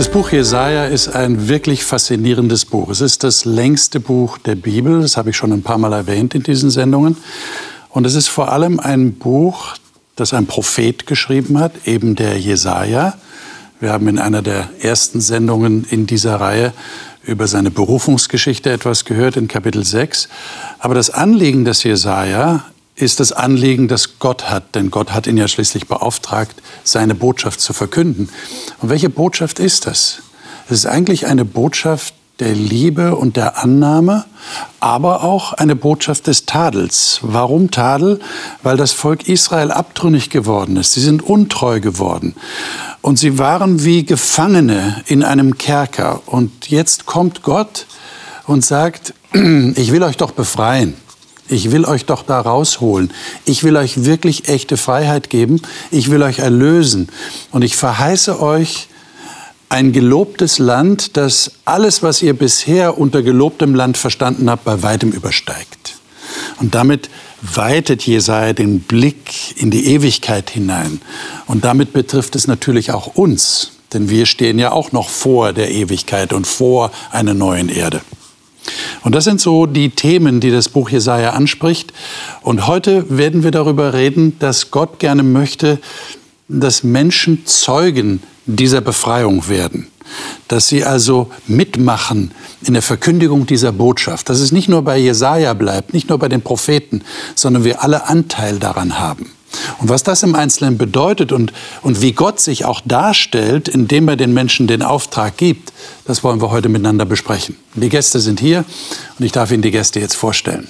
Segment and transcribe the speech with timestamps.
[0.00, 2.88] Das Buch Jesaja ist ein wirklich faszinierendes Buch.
[2.88, 5.02] Es ist das längste Buch der Bibel.
[5.02, 7.18] Das habe ich schon ein paar Mal erwähnt in diesen Sendungen.
[7.90, 9.74] Und es ist vor allem ein Buch,
[10.16, 13.12] das ein Prophet geschrieben hat, eben der Jesaja.
[13.78, 16.72] Wir haben in einer der ersten Sendungen in dieser Reihe
[17.22, 20.30] über seine Berufungsgeschichte etwas gehört in Kapitel 6.
[20.78, 22.64] Aber das Anliegen des Jesaja
[23.00, 27.60] ist das Anliegen, das Gott hat, denn Gott hat ihn ja schließlich beauftragt, seine Botschaft
[27.60, 28.28] zu verkünden.
[28.80, 30.22] Und welche Botschaft ist das?
[30.66, 34.24] Es ist eigentlich eine Botschaft der Liebe und der Annahme,
[34.80, 37.20] aber auch eine Botschaft des Tadels.
[37.22, 38.18] Warum Tadel?
[38.62, 40.92] Weil das Volk Israel abtrünnig geworden ist.
[40.92, 42.34] Sie sind untreu geworden.
[43.02, 46.22] Und sie waren wie Gefangene in einem Kerker.
[46.26, 47.86] Und jetzt kommt Gott
[48.46, 50.94] und sagt, ich will euch doch befreien.
[51.50, 53.12] Ich will euch doch da rausholen.
[53.44, 55.60] Ich will euch wirklich echte Freiheit geben.
[55.90, 57.08] Ich will euch erlösen.
[57.50, 58.86] Und ich verheiße euch
[59.68, 65.10] ein gelobtes Land, das alles, was ihr bisher unter gelobtem Land verstanden habt, bei weitem
[65.10, 65.96] übersteigt.
[66.58, 67.10] Und damit
[67.42, 71.00] weitet Jesaja den Blick in die Ewigkeit hinein.
[71.46, 75.70] Und damit betrifft es natürlich auch uns, denn wir stehen ja auch noch vor der
[75.70, 78.02] Ewigkeit und vor einer neuen Erde.
[79.02, 81.92] Und das sind so die Themen, die das Buch Jesaja anspricht.
[82.42, 85.78] Und heute werden wir darüber reden, dass Gott gerne möchte,
[86.48, 89.86] dass Menschen Zeugen dieser Befreiung werden.
[90.48, 92.32] Dass sie also mitmachen
[92.64, 94.28] in der Verkündigung dieser Botschaft.
[94.28, 97.02] Dass es nicht nur bei Jesaja bleibt, nicht nur bei den Propheten,
[97.34, 99.30] sondern wir alle Anteil daran haben.
[99.78, 104.16] Und was das im Einzelnen bedeutet und, und wie Gott sich auch darstellt, indem er
[104.16, 105.72] den Menschen den Auftrag gibt,
[106.04, 107.56] das wollen wir heute miteinander besprechen.
[107.74, 108.64] Die Gäste sind hier
[109.18, 110.68] und ich darf Ihnen die Gäste jetzt vorstellen.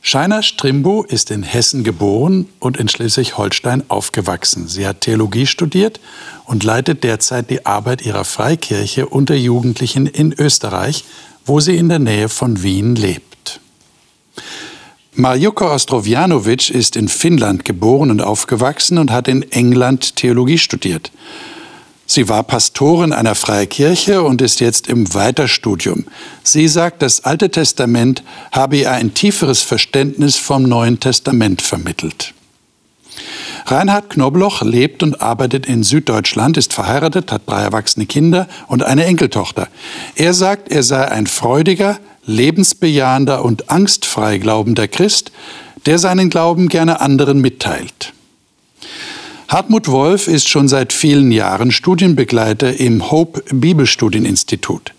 [0.00, 4.68] Scheiner Strimbo ist in Hessen geboren und in Schleswig-Holstein aufgewachsen.
[4.68, 6.00] Sie hat Theologie studiert
[6.44, 11.04] und leitet derzeit die Arbeit ihrer Freikirche unter Jugendlichen in Österreich,
[11.44, 13.60] wo sie in der Nähe von Wien lebt.
[15.18, 21.10] Marjuka Ostrovjanovic ist in Finnland geboren und aufgewachsen und hat in England Theologie studiert.
[22.06, 26.04] Sie war Pastorin einer Freikirche und ist jetzt im Weiterstudium.
[26.44, 32.32] Sie sagt, das Alte Testament habe ihr ein tieferes Verständnis vom Neuen Testament vermittelt.
[33.66, 39.04] Reinhard Knobloch lebt und arbeitet in Süddeutschland, ist verheiratet, hat drei erwachsene Kinder und eine
[39.04, 39.66] Enkeltochter.
[40.14, 45.32] Er sagt, er sei ein freudiger, lebensbejahender und angstfrei glaubender Christ,
[45.86, 48.12] der seinen Glauben gerne anderen mitteilt.
[49.48, 54.92] Hartmut Wolf ist schon seit vielen Jahren Studienbegleiter im Hope Bibelstudieninstitut.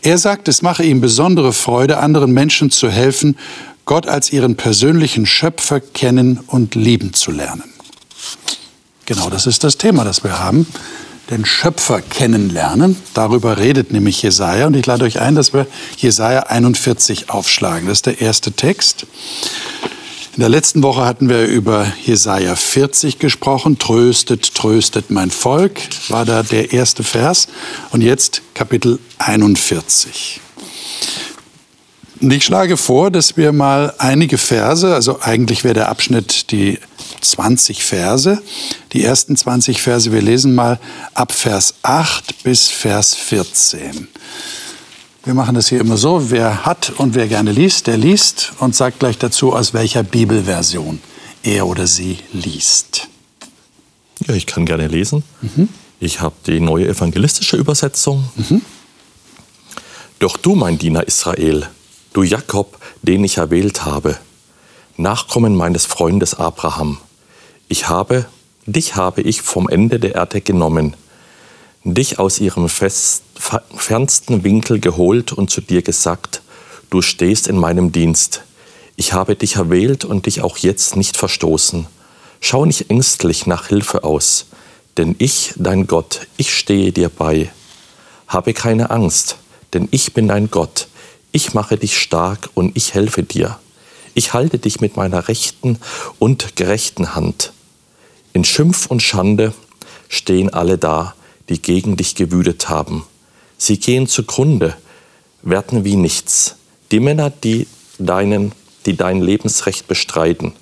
[0.00, 3.36] Er sagt, es mache ihm besondere Freude, anderen Menschen zu helfen,
[3.84, 7.64] Gott als ihren persönlichen Schöpfer kennen und lieben zu lernen.
[9.04, 10.66] Genau das ist das Thema, das wir haben
[11.32, 12.96] den Schöpfer kennenlernen.
[13.14, 14.66] Darüber redet nämlich Jesaja.
[14.66, 15.66] Und ich lade euch ein, dass wir
[15.96, 17.88] Jesaja 41 aufschlagen.
[17.88, 19.06] Das ist der erste Text.
[20.34, 23.78] In der letzten Woche hatten wir über Jesaja 40 gesprochen.
[23.78, 27.48] Tröstet, tröstet mein Volk, war da der erste Vers.
[27.90, 30.40] Und jetzt Kapitel 41.
[32.22, 36.78] Und ich schlage vor, dass wir mal einige Verse, also eigentlich wäre der Abschnitt die
[37.20, 38.40] 20 Verse,
[38.92, 40.78] die ersten 20 Verse, wir lesen mal
[41.14, 44.06] ab Vers 8 bis Vers 14.
[45.24, 48.76] Wir machen das hier immer so, wer hat und wer gerne liest, der liest und
[48.76, 51.00] sagt gleich dazu, aus welcher Bibelversion
[51.42, 53.08] er oder sie liest.
[54.28, 55.24] Ja, ich kann gerne lesen.
[55.40, 55.68] Mhm.
[55.98, 58.24] Ich habe die neue evangelistische Übersetzung.
[58.36, 58.62] Mhm.
[60.20, 61.66] Doch du, mein Diener Israel,
[62.12, 64.18] du Jakob, den ich erwählt habe,
[64.98, 66.98] Nachkommen meines Freundes Abraham,
[67.68, 68.26] ich habe,
[68.66, 70.96] dich habe ich vom Ende der Erde genommen,
[71.82, 73.22] dich aus ihrem fest,
[73.74, 76.42] fernsten Winkel geholt und zu dir gesagt,
[76.90, 78.42] du stehst in meinem Dienst.
[78.96, 81.86] Ich habe dich erwählt und dich auch jetzt nicht verstoßen.
[82.40, 84.46] Schau nicht ängstlich nach Hilfe aus,
[84.98, 87.50] denn ich, dein Gott, ich stehe dir bei.
[88.28, 89.38] Habe keine Angst,
[89.72, 90.88] denn ich bin dein Gott
[91.32, 93.58] ich mache dich stark und ich helfe dir.
[94.14, 95.78] Ich halte dich mit meiner rechten
[96.18, 97.52] und gerechten Hand.
[98.34, 99.54] In Schimpf und Schande
[100.08, 101.14] stehen alle da,
[101.48, 103.06] die gegen dich gewütet haben.
[103.56, 104.76] Sie gehen zugrunde,
[105.40, 106.56] werden wie nichts.
[106.90, 107.66] Die Männer, die,
[107.98, 108.52] deinen,
[108.84, 110.52] die dein Lebensrecht bestreiten.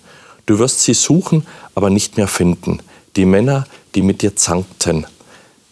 [0.46, 2.80] Du wirst sie suchen, aber nicht mehr finden.
[3.16, 3.66] Die Männer,
[3.96, 5.06] die mit dir zankten,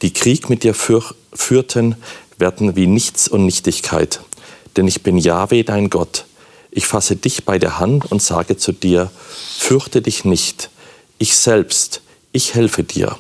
[0.03, 1.95] die Krieg mit dir führten,
[2.39, 4.21] werden wie nichts und Nichtigkeit
[4.79, 6.25] denn ich bin Jahwe, dein Gott.
[6.71, 9.11] Ich fasse dich bei der Hand und sage zu dir,
[9.59, 10.71] fürchte dich nicht,
[11.19, 12.01] ich selbst,
[12.33, 13.19] ich helfe dir.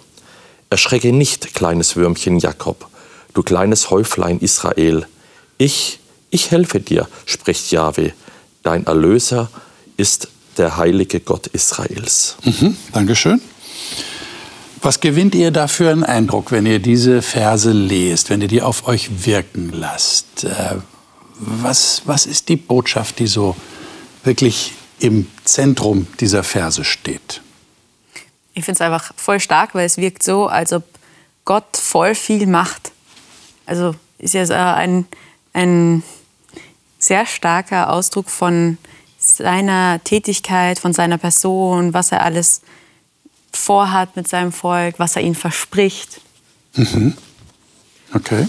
[0.70, 2.88] Erschrecke nicht, kleines Würmchen Jakob,
[3.34, 5.06] du kleines Häuflein Israel.
[5.56, 5.98] Ich,
[6.30, 8.12] ich helfe dir, spricht Jahwe.
[8.62, 9.50] Dein Erlöser
[9.96, 10.28] ist
[10.58, 12.36] der heilige Gott Israels.
[12.44, 13.40] Mhm, Dankeschön.
[14.80, 18.62] Was gewinnt ihr da für einen Eindruck, wenn ihr diese Verse lest, wenn ihr die
[18.62, 20.44] auf euch wirken lasst?
[21.38, 23.56] Was, was ist die Botschaft, die so
[24.24, 27.40] wirklich im Zentrum dieser Verse steht?
[28.54, 30.84] Ich finde es einfach voll stark, weil es wirkt so, als ob
[31.44, 32.92] Gott voll viel macht.
[33.66, 35.06] Also ist ja ein,
[35.52, 36.02] ein
[36.98, 38.78] sehr starker Ausdruck von
[39.18, 42.62] seiner Tätigkeit, von seiner Person, was er alles
[43.52, 46.20] vorhat mit seinem Volk, was er ihnen verspricht.
[46.74, 47.16] Mhm.
[48.14, 48.48] Okay.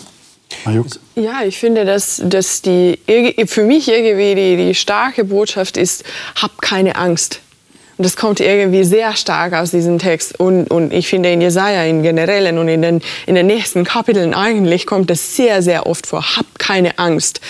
[1.16, 3.00] Ja, ich finde, dass, dass die,
[3.46, 6.04] für mich irgendwie die, die starke Botschaft ist,
[6.36, 7.42] hab keine Angst.
[7.98, 10.40] Und das kommt irgendwie sehr stark aus diesem Text.
[10.40, 14.34] Und, und ich finde in Jesaja im Generellen und in den, in den nächsten Kapiteln
[14.34, 16.38] eigentlich kommt das sehr, sehr oft vor.
[16.38, 17.42] Hab keine Angst.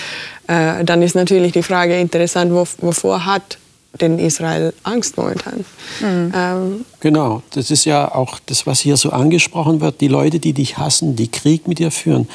[0.47, 3.59] Äh, dann ist natürlich die Frage interessant, wovor hat
[3.99, 5.65] denn Israel Angst momentan?
[5.99, 6.33] Mhm.
[6.35, 10.01] Ähm, genau, das ist ja auch das, was hier so angesprochen wird.
[10.01, 12.27] Die Leute, die dich hassen, die Krieg mit dir führen.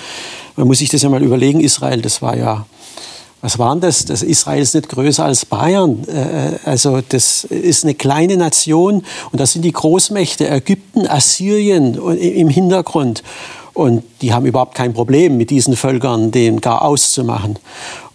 [0.56, 2.66] Man muss sich das ja mal überlegen, Israel, das war ja
[3.44, 4.06] was waren das?
[4.06, 6.02] Das Israel ist nicht größer als Bayern.
[6.08, 12.48] Äh, also das ist eine kleine Nation und das sind die Großmächte Ägypten, Assyrien im
[12.48, 13.22] Hintergrund.
[13.74, 17.58] Und die haben überhaupt kein Problem mit diesen Völkern, den gar auszumachen.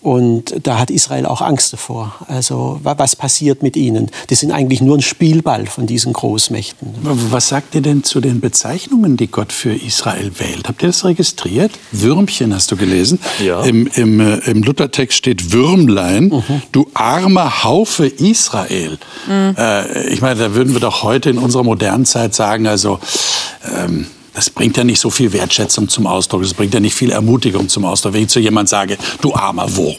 [0.02, 2.16] Und da hat Israel auch Angst davor.
[2.28, 4.10] Also was passiert mit ihnen?
[4.30, 6.88] Die sind eigentlich nur ein Spielball von diesen Großmächten.
[7.02, 10.70] Was sagt ihr denn zu den Bezeichnungen, die Gott für Israel wählt?
[10.70, 11.72] Habt ihr das registriert?
[11.92, 13.20] Würmchen hast du gelesen.
[13.46, 13.62] Ja.
[13.64, 16.62] Im, im, äh, im Luthertext steht Würmlein, mhm.
[16.72, 18.98] du armer Haufe Israel.
[19.28, 19.56] Mhm.
[19.58, 23.00] Äh, ich meine, da würden wir doch heute in unserer modernen Zeit sagen, also
[23.76, 27.12] ähm, das bringt ja nicht so viel Wertschätzung zum Ausdruck, das bringt ja nicht viel
[27.12, 29.98] Ermutigung zum Ausdruck, wenn ich zu jemand sage, du armer Wurm.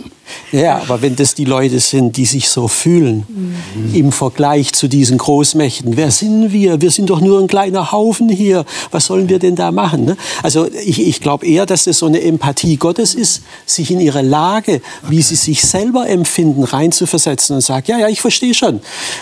[0.53, 3.95] Ja, aber wenn das die Leute sind, die sich so fühlen mhm.
[3.95, 6.81] im Vergleich zu diesen Großmächten, wer sind wir?
[6.81, 8.65] Wir sind doch nur ein kleiner Haufen hier.
[8.91, 10.05] Was sollen wir denn da machen?
[10.05, 10.17] Ne?
[10.43, 14.23] Also ich, ich glaube eher, dass das so eine Empathie Gottes ist, sich in ihre
[14.23, 18.81] Lage, wie sie sich selber empfinden, reinzuversetzen und sagt, ja, ja, ich verstehe schon.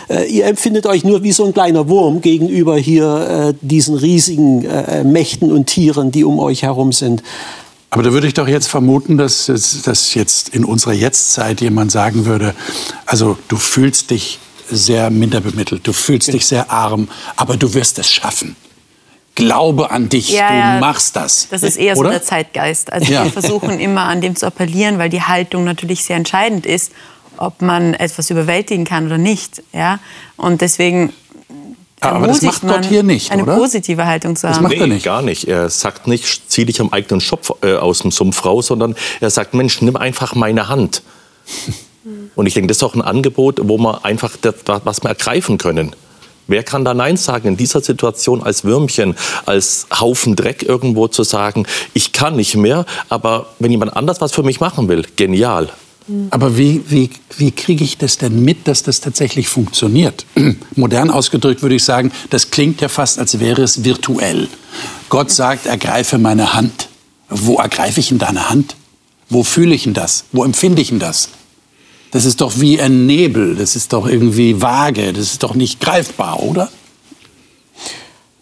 [0.08, 4.64] Äh, ihr empfindet euch nur wie so ein kleiner Wurm gegenüber hier äh, diesen riesigen
[4.64, 7.22] äh, Mächten und Tieren, die um euch herum sind.
[7.90, 12.26] Aber da würde ich doch jetzt vermuten, dass, dass jetzt in unserer Jetztzeit jemand sagen
[12.26, 12.55] würde,
[13.06, 14.38] also du fühlst dich
[14.70, 18.56] sehr minderbemittelt, du fühlst dich sehr arm, aber du wirst es schaffen.
[19.35, 21.46] Glaube an dich, ja, du ja, machst das.
[21.50, 22.08] Das ist eher Oder?
[22.08, 22.93] so der Zeitgeist.
[22.93, 23.25] Also ja.
[23.25, 26.93] wir versuchen immer an dem zu appellieren, weil die Haltung natürlich sehr entscheidend ist,
[27.37, 29.62] ob man etwas überwältigen kann oder nicht.
[29.73, 30.00] Ja?
[30.37, 31.12] Und deswegen
[32.00, 33.52] aber das macht Gott hier nicht, eine oder?
[33.52, 34.54] Eine positive Haltung zu haben.
[34.54, 35.04] Das macht nee, er nicht.
[35.04, 35.48] gar nicht.
[35.48, 39.30] Er sagt nicht, zieh dich am eigenen Schopf äh, aus dem Sumpf raus, sondern er
[39.30, 41.02] sagt, Mensch, nimm einfach meine Hand.
[42.34, 45.58] Und ich denke, das ist auch ein Angebot, wo wir einfach das, was wir ergreifen
[45.58, 45.94] können.
[46.46, 51.22] Wer kann da Nein sagen in dieser Situation als Würmchen, als Haufen Dreck irgendwo zu
[51.22, 55.68] sagen, ich kann nicht mehr, aber wenn jemand anders was für mich machen will, genial.
[56.31, 60.25] Aber wie, wie, wie kriege ich das denn mit, dass das tatsächlich funktioniert?
[60.76, 64.49] Modern ausgedrückt würde ich sagen, das klingt ja fast, als wäre es virtuell.
[65.11, 66.88] Gott sagt, ergreife meine Hand.
[67.28, 68.76] Wo ergreife ich in deine Hand?
[69.28, 70.25] Wo fühle ich denn das?
[70.32, 71.28] Wo empfinde ich denn das?
[72.11, 75.78] Das ist doch wie ein Nebel, das ist doch irgendwie vage, das ist doch nicht
[75.78, 76.71] greifbar, oder?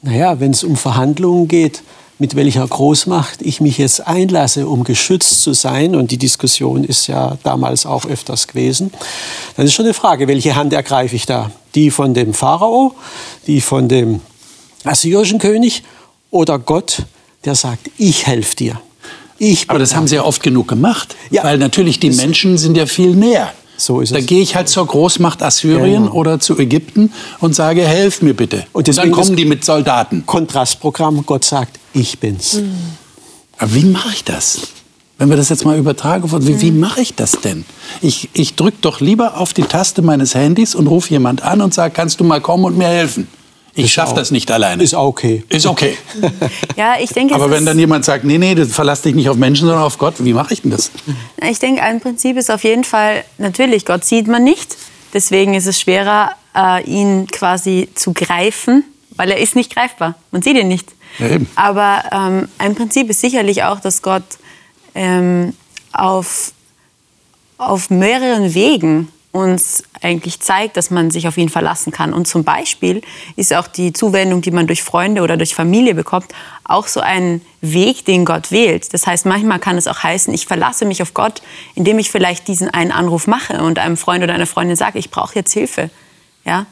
[0.03, 1.83] Naja, wenn es um Verhandlungen geht,
[2.19, 7.07] mit welcher Großmacht ich mich jetzt einlasse, um geschützt zu sein, und die Diskussion ist
[7.09, 8.93] ja damals auch öfters gewesen,
[9.57, 11.51] dann ist schon eine Frage, welche Hand ergreife ich da?
[11.75, 12.95] Die von dem Pharao,
[13.47, 14.21] die von dem
[14.85, 15.83] assyrischen König
[16.31, 17.03] oder Gott,
[17.45, 18.81] der sagt, ich helfe dir.
[19.39, 22.77] Ich Aber das haben sie ja oft genug gemacht, ja, weil natürlich die Menschen sind
[22.77, 23.53] ja viel näher.
[23.77, 26.15] So ist da gehe ich halt zur Großmacht Assyrien genau.
[26.15, 28.67] oder zu Ägypten und sage, helf mir bitte.
[28.73, 30.25] Und, und dann kommen die mit Soldaten.
[30.27, 32.55] Kontrastprogramm, Gott sagt, ich bin's.
[32.55, 32.73] Mhm.
[33.59, 34.61] Aber wie mache ich das?
[35.19, 36.81] Wenn wir das jetzt mal übertragen, wie, wie hm.
[36.81, 37.65] mache ich das denn?
[38.03, 41.73] Ich, ich drücke doch lieber auf die Taste meines Handys und rufe jemand an und
[41.73, 43.27] sage, kannst du mal kommen und mir helfen?
[43.77, 44.83] Ich schaffe das nicht alleine.
[44.83, 45.45] Ist okay.
[45.49, 45.97] Ist okay.
[46.77, 47.35] ja, ich denke.
[47.35, 49.99] Aber wenn dann jemand sagt, nee, nee, du verlass dich nicht auf Menschen, sondern auf
[49.99, 50.91] Gott, wie mache ich denn das?
[51.49, 54.77] Ich denke, ein Prinzip ist auf jeden Fall, natürlich, Gott sieht man nicht.
[55.13, 60.15] Deswegen ist es schwerer, äh, ihn quasi zu greifen, weil er ist nicht greifbar.
[60.31, 60.89] Man sieht ihn nicht.
[61.19, 61.49] Ja, eben.
[61.55, 64.25] Aber ähm, ein Prinzip ist sicherlich auch, dass Gott
[64.95, 65.55] ähm,
[65.93, 66.53] auf,
[67.59, 72.13] auf mehreren Wegen uns eigentlich zeigt, dass man sich auf ihn verlassen kann.
[72.13, 73.03] Und zum Beispiel
[73.37, 76.27] ist auch die Zuwendung, die man durch Freunde oder durch Familie bekommt,
[76.65, 78.93] auch so ein Weg, den Gott wählt.
[78.95, 81.43] Das heißt, manchmal kann es auch heißen, ich verlasse mich auf Gott,
[81.75, 85.11] indem ich vielleicht diesen einen Anruf mache und einem Freund oder einer Freundin sage, ich
[85.11, 85.91] brauche jetzt Hilfe.
[86.45, 86.67] Ja?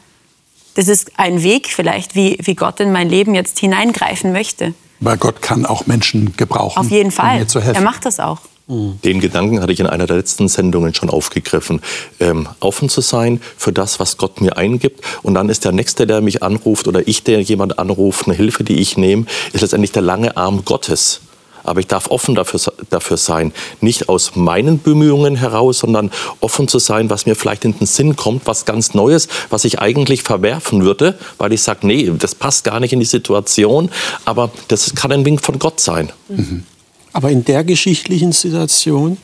[0.73, 4.73] Das ist ein Weg vielleicht, wie, wie Gott in mein Leben jetzt hineingreifen möchte.
[4.99, 6.79] Weil Gott kann auch Menschen gebrauchen.
[6.79, 7.33] Auf jeden Fall.
[7.33, 7.75] Um mir zu helfen.
[7.75, 8.39] Er macht das auch.
[8.67, 11.81] Den Gedanken hatte ich in einer der letzten Sendungen schon aufgegriffen.
[12.19, 15.01] Ähm, offen zu sein für das, was Gott mir eingibt.
[15.21, 18.63] Und dann ist der Nächste, der mich anruft oder ich, der jemand anruft, eine Hilfe,
[18.63, 21.21] die ich nehme, ist letztendlich der lange Arm Gottes.
[21.63, 23.51] Aber ich darf offen dafür, dafür sein.
[23.81, 28.15] Nicht aus meinen Bemühungen heraus, sondern offen zu sein, was mir vielleicht in den Sinn
[28.15, 32.63] kommt, was ganz Neues, was ich eigentlich verwerfen würde, weil ich sage, nee, das passt
[32.63, 33.89] gar nicht in die Situation.
[34.25, 36.11] Aber das kann ein Wink von Gott sein.
[36.29, 36.63] Mhm.
[37.15, 39.15] Aber in der geschichtlichen Situation,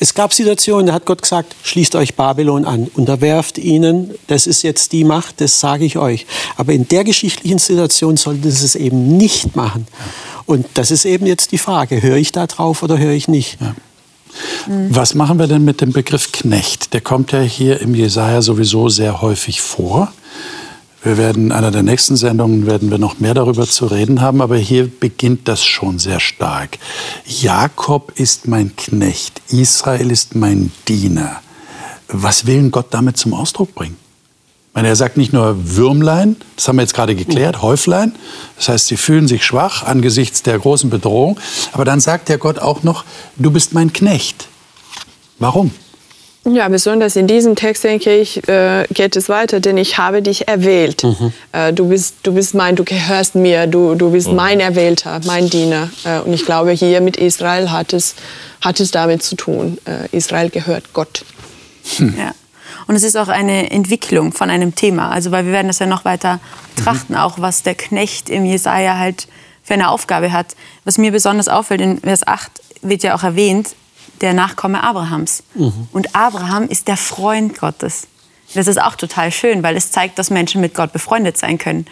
[0.00, 4.62] es gab Situationen, da hat Gott gesagt, schließt euch Babylon an, unterwerft ihnen, das ist
[4.62, 6.24] jetzt die Macht, das sage ich euch.
[6.56, 9.86] Aber in der geschichtlichen Situation sollten sie es eben nicht machen.
[10.46, 13.58] Und das ist eben jetzt die Frage, höre ich da drauf oder höre ich nicht?
[13.60, 13.74] Ja.
[14.88, 16.94] Was machen wir denn mit dem Begriff Knecht?
[16.94, 20.14] Der kommt ja hier im Jesaja sowieso sehr häufig vor.
[21.02, 24.40] Wir werden in einer der nächsten Sendungen werden wir noch mehr darüber zu reden haben,
[24.42, 26.78] aber hier beginnt das schon sehr stark.
[27.24, 31.40] Jakob ist mein Knecht, Israel ist mein Diener.
[32.08, 33.96] Was will Gott damit zum Ausdruck bringen?
[34.74, 38.14] Meine, er sagt nicht nur Würmlein, das haben wir jetzt gerade geklärt, Häuflein.
[38.56, 41.38] Das heißt, sie fühlen sich schwach angesichts der großen Bedrohung.
[41.72, 43.04] Aber dann sagt der Gott auch noch,
[43.36, 44.48] du bist mein Knecht.
[45.38, 45.72] Warum?
[46.54, 50.48] Ja, besonders in diesem Text, denke ich, äh, geht es weiter, denn ich habe dich
[50.48, 51.04] erwählt.
[51.04, 51.32] Mhm.
[51.52, 54.36] Äh, du, bist, du bist mein, du gehörst mir, du, du bist mhm.
[54.36, 55.90] mein Erwählter, mein Diener.
[56.04, 58.14] Äh, und ich glaube, hier mit Israel hat es,
[58.60, 59.78] hat es damit zu tun.
[60.12, 61.24] Israel gehört Gott.
[61.96, 62.14] Hm.
[62.18, 62.32] Ja.
[62.86, 65.10] Und es ist auch eine Entwicklung von einem Thema.
[65.10, 66.40] Also, weil wir werden das ja noch weiter
[66.74, 67.18] betrachten, mhm.
[67.18, 69.28] auch was der Knecht im Jesaja halt
[69.62, 70.56] für eine Aufgabe hat.
[70.84, 72.50] Was mir besonders auffällt, in Vers 8
[72.82, 73.74] wird ja auch erwähnt,
[74.22, 75.42] der Nachkomme Abrahams.
[75.54, 75.88] Mhm.
[75.92, 78.06] Und Abraham ist der Freund Gottes.
[78.54, 81.86] Das ist auch total schön, weil es zeigt, dass Menschen mit Gott befreundet sein können.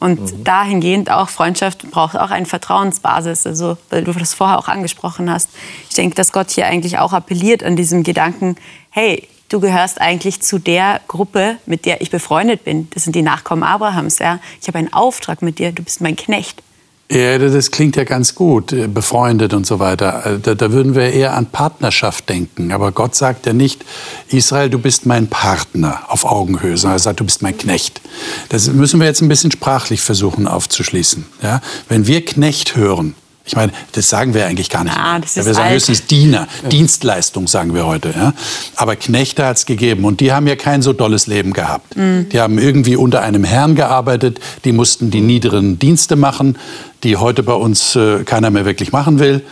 [0.00, 0.44] Und mhm.
[0.44, 5.50] dahingehend auch Freundschaft braucht auch eine Vertrauensbasis, also weil du das vorher auch angesprochen hast.
[5.88, 8.56] Ich denke, dass Gott hier eigentlich auch appelliert an diesem Gedanken,
[8.90, 12.88] hey, du gehörst eigentlich zu der Gruppe, mit der ich befreundet bin.
[12.90, 14.20] Das sind die Nachkommen Abrahams.
[14.20, 14.38] Ja?
[14.60, 16.62] Ich habe einen Auftrag mit dir, du bist mein Knecht.
[17.10, 20.26] Ja, das klingt ja ganz gut, äh, befreundet und so weiter.
[20.26, 22.70] Äh, da, da, würden wir eher an Partnerschaft denken.
[22.70, 23.82] Aber Gott sagt ja nicht,
[24.28, 28.02] Israel, du bist mein Partner auf Augenhöhe, sondern er sagt, du bist mein Knecht.
[28.50, 31.24] Das müssen wir jetzt ein bisschen sprachlich versuchen aufzuschließen.
[31.42, 31.62] Ja?
[31.88, 33.14] Wenn wir Knecht hören,
[33.48, 34.94] ich meine, das sagen wir eigentlich gar nicht.
[34.94, 35.76] Ah, das ist wir sagen alt.
[35.76, 36.68] höchstens Diener, ja.
[36.68, 38.10] Dienstleistung sagen wir heute.
[38.14, 38.34] Ja?
[38.76, 41.96] Aber Knechte hat es gegeben und die haben ja kein so dolles Leben gehabt.
[41.96, 42.28] Mhm.
[42.28, 46.58] Die haben irgendwie unter einem Herrn gearbeitet, die mussten die niederen Dienste machen,
[47.02, 49.44] die heute bei uns äh, keiner mehr wirklich machen will.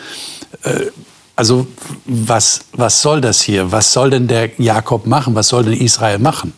[0.63, 0.87] Äh,
[1.37, 1.67] also
[2.07, 3.71] was, was soll das hier?
[3.71, 5.35] Was soll denn der Jakob machen?
[5.35, 6.55] Was soll denn Israel machen?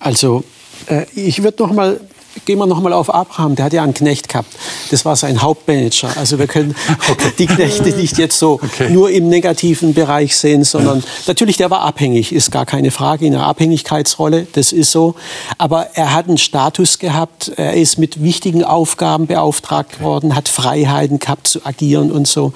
[0.00, 0.44] Also
[0.86, 2.00] äh, ich würde noch mal
[2.44, 4.52] gehen wir nochmal auf Abraham, der hat ja einen Knecht gehabt.
[4.90, 6.16] Das war sein Hauptmanager.
[6.16, 6.74] Also wir können
[7.10, 7.32] okay.
[7.38, 8.90] die Knechte nicht jetzt so okay.
[8.90, 13.34] nur im negativen Bereich sehen, sondern natürlich, der war abhängig, ist gar keine Frage, in
[13.34, 15.14] einer Abhängigkeitsrolle, das ist so.
[15.58, 21.18] Aber er hat einen Status gehabt, er ist mit wichtigen Aufgaben beauftragt worden, hat Freiheiten
[21.18, 22.52] gehabt zu agieren und so.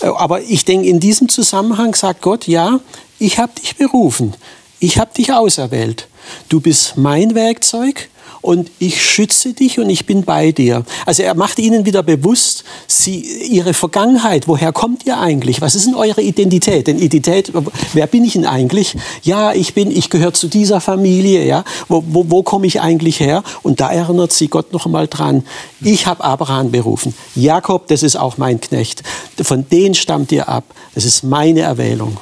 [0.00, 2.80] Aber ich denke, in diesem Zusammenhang sagt Gott, ja,
[3.18, 4.34] ich habe dich berufen,
[4.80, 6.08] ich habe dich auserwählt.
[6.48, 8.08] Du bist mein Werkzeug
[8.42, 10.84] und ich schütze dich und ich bin bei dir.
[11.06, 15.60] Also er macht ihnen wieder bewusst, sie, ihre Vergangenheit, woher kommt ihr eigentlich?
[15.60, 16.88] Was ist denn eure Identität?
[16.88, 17.52] Denn Identität,
[17.94, 18.96] wer bin ich denn eigentlich?
[19.22, 21.64] Ja, ich bin, ich gehöre zu dieser Familie, ja.
[21.88, 23.44] Wo, wo, wo komme ich eigentlich her?
[23.62, 25.44] Und da erinnert sie Gott noch einmal dran.
[25.80, 27.14] Ich habe Abraham berufen.
[27.34, 29.02] Jakob, das ist auch mein Knecht.
[29.40, 30.64] Von denen stammt ihr ab.
[30.94, 32.18] Das ist meine Erwählung.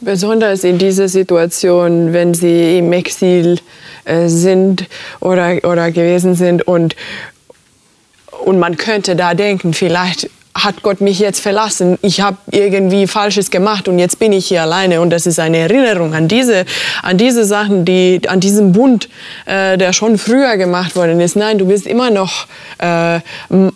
[0.00, 3.58] Besonders in dieser Situation, wenn sie im Exil
[4.04, 4.86] äh, sind
[5.20, 6.96] oder, oder gewesen sind und,
[8.44, 13.50] und man könnte da denken, vielleicht hat Gott mich jetzt verlassen, ich habe irgendwie Falsches
[13.50, 15.00] gemacht und jetzt bin ich hier alleine.
[15.00, 16.64] Und das ist eine Erinnerung an diese,
[17.02, 19.08] an diese Sachen, die, an diesen Bund,
[19.46, 21.36] äh, der schon früher gemacht worden ist.
[21.36, 22.46] Nein, du bist immer noch
[22.78, 23.20] äh,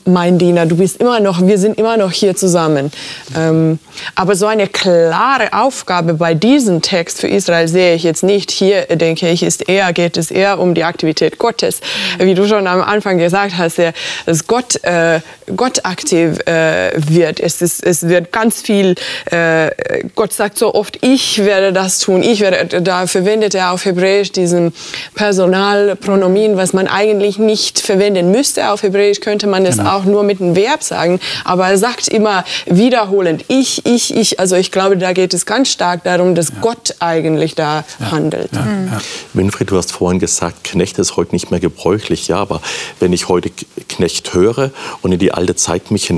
[0.04, 2.90] mein Diener, du bist immer noch, wir sind immer noch hier zusammen.
[3.36, 3.78] Ähm,
[4.16, 8.50] aber so eine klare Aufgabe bei diesem Text für Israel sehe ich jetzt nicht.
[8.50, 11.80] Hier, denke ich, ist eher, geht es eher um die Aktivität Gottes.
[12.18, 13.78] Wie du schon am Anfang gesagt hast,
[14.26, 15.20] dass Gott, äh,
[15.54, 17.40] Gott aktiv äh, äh, wird.
[17.40, 18.94] Es, ist, es wird ganz viel,
[19.26, 19.71] äh,
[20.14, 24.33] Gott sagt so oft, ich werde das tun, ich werde, da verwendet er auf Hebräisch
[24.33, 24.73] diesen
[25.14, 28.71] Personalpronomin, was man eigentlich nicht verwenden müsste.
[28.71, 29.97] Auf Hebräisch könnte man es genau.
[29.97, 34.40] auch nur mit einem Verb sagen, aber er sagt immer wiederholend, ich, ich, ich.
[34.40, 36.54] Also ich glaube, da geht es ganz stark darum, dass ja.
[36.61, 38.11] Gott eigentlich da ja.
[38.11, 38.50] handelt.
[38.52, 38.62] Ja.
[38.62, 38.92] Mhm.
[39.33, 42.28] Winfried, du hast vorhin gesagt, Knecht ist heute nicht mehr gebräuchlich.
[42.28, 42.61] Ja, aber
[43.00, 43.50] wenn ich heute
[43.88, 44.71] Knecht höre
[45.02, 46.11] und in die alte Zeit mich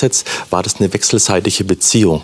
[0.00, 2.22] hineinversetze, war das eine wechselseitige Beziehung.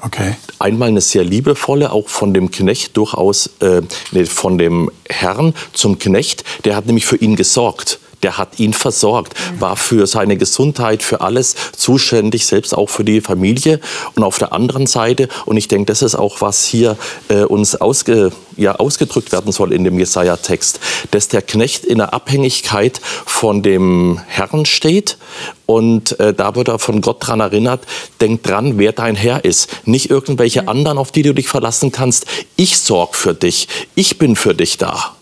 [0.00, 0.34] Okay.
[0.58, 3.82] Einmal eine sehr liebevolle, auch von dem Knecht durchaus, äh,
[4.26, 9.34] von dem Herrn zum Knecht, der hat nämlich für ihn gesorgt der hat ihn versorgt,
[9.58, 13.80] war für seine Gesundheit, für alles zuständig, selbst auch für die Familie.
[14.14, 16.96] Und auf der anderen Seite, und ich denke, das ist auch, was hier
[17.28, 22.14] äh, uns ausge, ja, ausgedrückt werden soll in dem Jesaja-Text, dass der Knecht in der
[22.14, 25.18] Abhängigkeit von dem Herrn steht.
[25.66, 27.84] Und äh, da wird er von Gott daran erinnert,
[28.20, 29.68] denk dran, wer dein Herr ist.
[29.86, 32.26] Nicht irgendwelche anderen, auf die du dich verlassen kannst.
[32.56, 33.68] Ich sorge für dich.
[33.94, 35.16] Ich bin für dich da.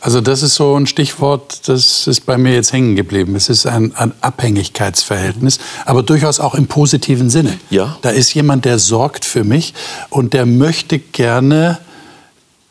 [0.00, 3.34] Also das ist so ein Stichwort, das ist bei mir jetzt hängen geblieben.
[3.34, 7.58] Es ist ein, ein, Abhängigkeitsverhältnis, aber durchaus auch im positiven Sinne.
[7.70, 7.98] Ja.
[8.02, 9.74] Da ist jemand, der sorgt für mich
[10.10, 11.78] und der möchte gerne,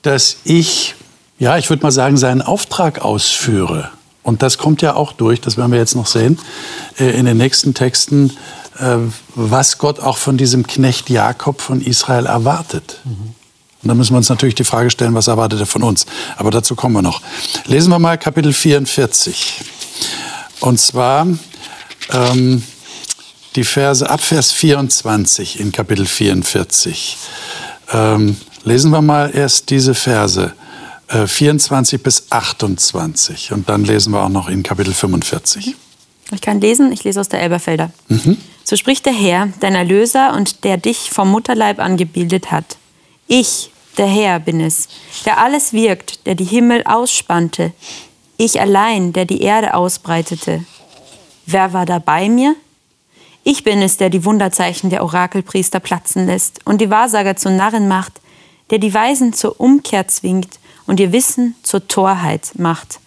[0.04, 0.96] dass ich,
[1.38, 3.90] ja, ich würde mal sagen, seinen Auftrag ausführe.
[4.24, 6.40] Und das kommt ja auch durch, das werden wir jetzt noch sehen,
[7.00, 8.32] äh, in den nächsten Texten,
[8.80, 8.98] äh,
[9.36, 13.00] was Gott auch von diesem Knecht Jakob von Israel erwartet.
[13.04, 13.36] Mhm.
[13.82, 16.06] Und da müssen wir uns natürlich die Frage stellen, was erwartet er von uns?
[16.36, 17.22] Aber dazu kommen wir noch.
[17.66, 19.62] Lesen wir mal Kapitel 44.
[20.62, 21.28] Und zwar
[22.12, 22.64] ähm,
[23.56, 27.18] die Verse ab Vers 24 in Kapitel 44.
[27.94, 30.54] Ähm, lesen wir mal erst diese Verse.
[31.10, 35.76] 24 äh, bis 28 und dann lesen wir auch noch in Kapitel 45.
[36.32, 37.92] Ich kann lesen, ich lese aus der Elberfelder.
[38.10, 38.38] Mhm.
[38.66, 42.78] So spricht der Herr, dein Erlöser und der dich vom Mutterleib angebildet hat.
[43.28, 44.88] Ich, der Herr, bin es,
[45.26, 47.74] der alles wirkt, der die Himmel ausspannte.
[48.38, 50.64] Ich allein, der die Erde ausbreitete.
[51.46, 52.56] Wer war da bei mir?
[53.44, 57.88] Ich bin es, der die Wunderzeichen der Orakelpriester platzen lässt und die Wahrsager zu Narren
[57.88, 58.22] macht,
[58.70, 63.00] der die Weisen zur Umkehr zwingt und ihr Wissen zur Torheit macht,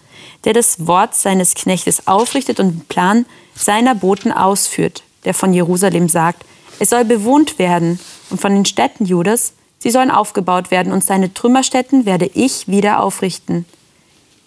[0.45, 6.09] der das Wort seines Knechtes aufrichtet und den Plan seiner Boten ausführt, der von Jerusalem
[6.09, 6.45] sagt,
[6.79, 11.33] es soll bewohnt werden und von den Städten Judas, Sie sollen aufgebaut werden und seine
[11.33, 13.65] Trümmerstätten werde ich wieder aufrichten.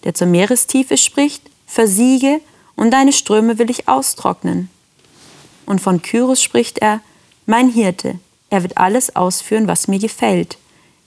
[0.03, 2.39] Der zur Meerestiefe spricht, versiege
[2.75, 4.69] und deine Ströme will ich austrocknen.
[5.65, 7.01] Und von Kyros spricht er,
[7.45, 8.19] mein Hirte,
[8.49, 10.57] er wird alles ausführen, was mir gefällt,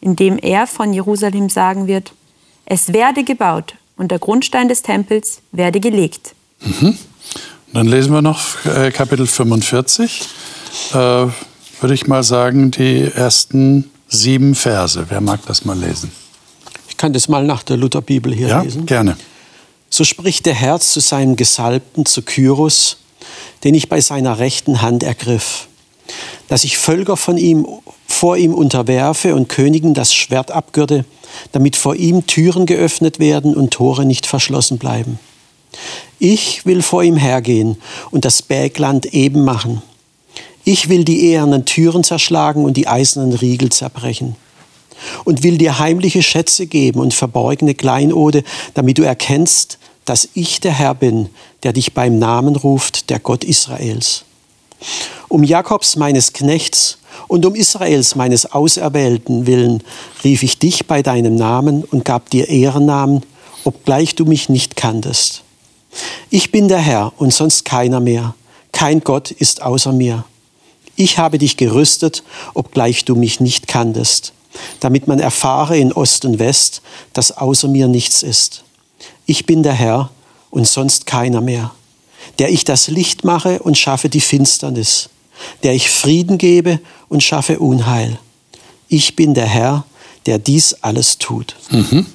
[0.01, 2.13] indem er von Jerusalem sagen wird,
[2.65, 6.35] es werde gebaut und der Grundstein des Tempels werde gelegt.
[6.61, 6.99] Mhm.
[7.73, 10.23] Dann lesen wir noch äh, Kapitel 45.
[10.91, 15.07] Äh, würde ich mal sagen, die ersten sieben Verse.
[15.09, 16.11] Wer mag das mal lesen?
[16.89, 18.87] Ich kann das mal nach der Lutherbibel hier ja, lesen.
[18.87, 19.17] gerne.
[19.91, 22.99] So spricht der Herr zu seinem Gesalbten, zu Kyros,
[23.65, 25.69] den ich bei seiner rechten Hand ergriff,
[26.49, 27.67] dass ich Völker von ihm,
[28.07, 31.05] vor ihm unterwerfe und Königen das Schwert abgürte,
[31.53, 35.19] damit vor ihm Türen geöffnet werden und Tore nicht verschlossen bleiben.
[36.19, 37.77] Ich will vor ihm hergehen
[38.11, 39.83] und das Bergland eben machen
[40.67, 44.35] ich will die ehernen Türen zerschlagen und die eisernen Riegel zerbrechen.
[45.25, 48.43] Und will dir heimliche Schätze geben und verborgene Kleinode,
[48.75, 51.29] damit du erkennst, dass ich der Herr bin,
[51.63, 54.25] der dich beim Namen ruft, der Gott Israels.
[55.29, 56.99] Um Jakobs meines Knechts
[57.29, 59.85] und um Israels meines Auserwählten willen
[60.25, 63.23] rief ich dich bei deinem Namen und gab dir Ehrennamen,
[63.63, 65.45] obgleich du mich nicht kanntest.
[66.29, 68.35] Ich bin der Herr und sonst keiner mehr.
[68.73, 70.25] Kein Gott ist außer mir.
[70.97, 72.23] Ich habe dich gerüstet,
[72.55, 74.33] obgleich du mich nicht kanntest,
[74.81, 76.83] damit man erfahre in Ost und West,
[77.13, 78.65] dass außer mir nichts ist.
[79.27, 80.11] Ich bin der Herr
[80.51, 81.73] und sonst keiner mehr,
[82.39, 85.11] der ich das Licht mache und schaffe die Finsternis,
[85.63, 88.19] der ich Frieden gebe und schaffe Unheil.
[88.89, 89.85] Ich bin der Herr,
[90.25, 91.57] der dies alles tut.
[91.71, 92.07] Mhm.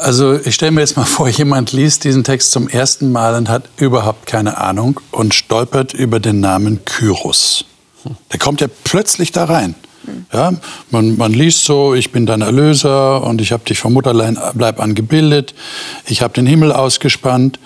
[0.00, 3.48] Also ich stelle mir jetzt mal vor, jemand liest diesen Text zum ersten Mal und
[3.48, 7.64] hat überhaupt keine Ahnung und stolpert über den Namen Kyros.
[8.32, 9.74] Der kommt ja plötzlich da rein.
[10.32, 10.52] Ja,
[10.90, 14.94] man, man liest so, ich bin dein Erlöser und ich habe dich vom Mutterleib an
[14.94, 15.54] gebildet,
[16.04, 17.58] ich habe den Himmel ausgespannt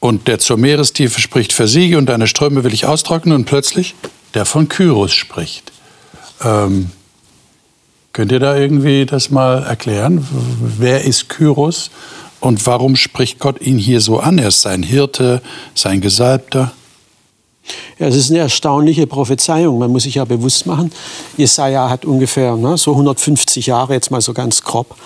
[0.00, 3.94] und der zur Meerestiefe spricht, versiege und deine Ströme will ich austrocknen und plötzlich
[4.34, 5.72] der von Kyros spricht.
[6.42, 6.90] Ähm,
[8.12, 10.26] Könnt ihr da irgendwie das mal erklären?
[10.78, 11.90] Wer ist Kyros?
[12.40, 14.38] Und warum spricht Gott ihn hier so an?
[14.38, 15.42] Er ist sein Hirte,
[15.74, 16.72] sein Gesalbter.
[17.98, 19.78] Ja, es ist eine erstaunliche Prophezeiung.
[19.78, 20.90] Man muss sich ja bewusst machen,
[21.36, 24.96] Jesaja hat ungefähr ne, so 150 Jahre, jetzt mal so ganz grob,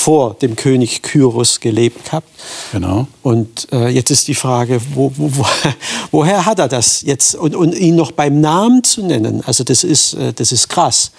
[0.00, 2.28] vor dem König Kyros gelebt gehabt.
[2.72, 3.06] Genau.
[3.22, 5.44] Und äh, jetzt ist die Frage, wo, wo, wo,
[6.10, 7.34] woher hat er das jetzt?
[7.34, 11.12] Und, und, ihn noch beim Namen zu nennen, also das ist, äh, das ist krass.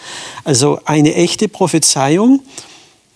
[0.43, 2.41] Also eine echte Prophezeiung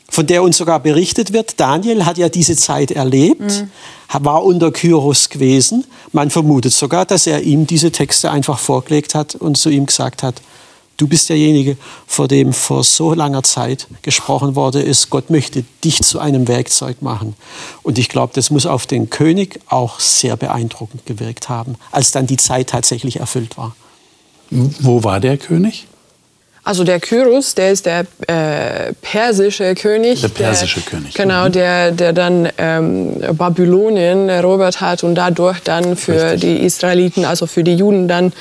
[0.08, 1.60] von der uns sogar berichtet wird.
[1.60, 3.70] Daniel hat ja diese Zeit erlebt, mhm.
[4.26, 5.84] war unter Kyros gewesen.
[6.12, 10.22] Man vermutet sogar, dass er ihm diese Texte einfach vorgelegt hat und zu ihm gesagt
[10.22, 10.36] hat,
[10.98, 11.78] du bist derjenige,
[12.08, 17.02] vor dem vor so langer Zeit gesprochen worden ist, Gott möchte dich zu einem Werkzeug
[17.02, 17.36] machen.
[17.84, 22.28] Und ich glaube, das muss auf den König auch sehr beeindruckend gewirkt haben, als dann
[22.28, 23.76] die Zeit tatsächlich erfüllt war.
[24.50, 25.88] Wo war der König?
[26.68, 30.22] Also der Kyros, der ist der äh, persische König.
[30.22, 31.14] Der persische der, König.
[31.14, 31.52] Genau, mhm.
[31.52, 36.42] der, der dann ähm, Babylonien erobert hat und dadurch dann für Richtig.
[36.42, 38.34] die Israeliten, also für die Juden dann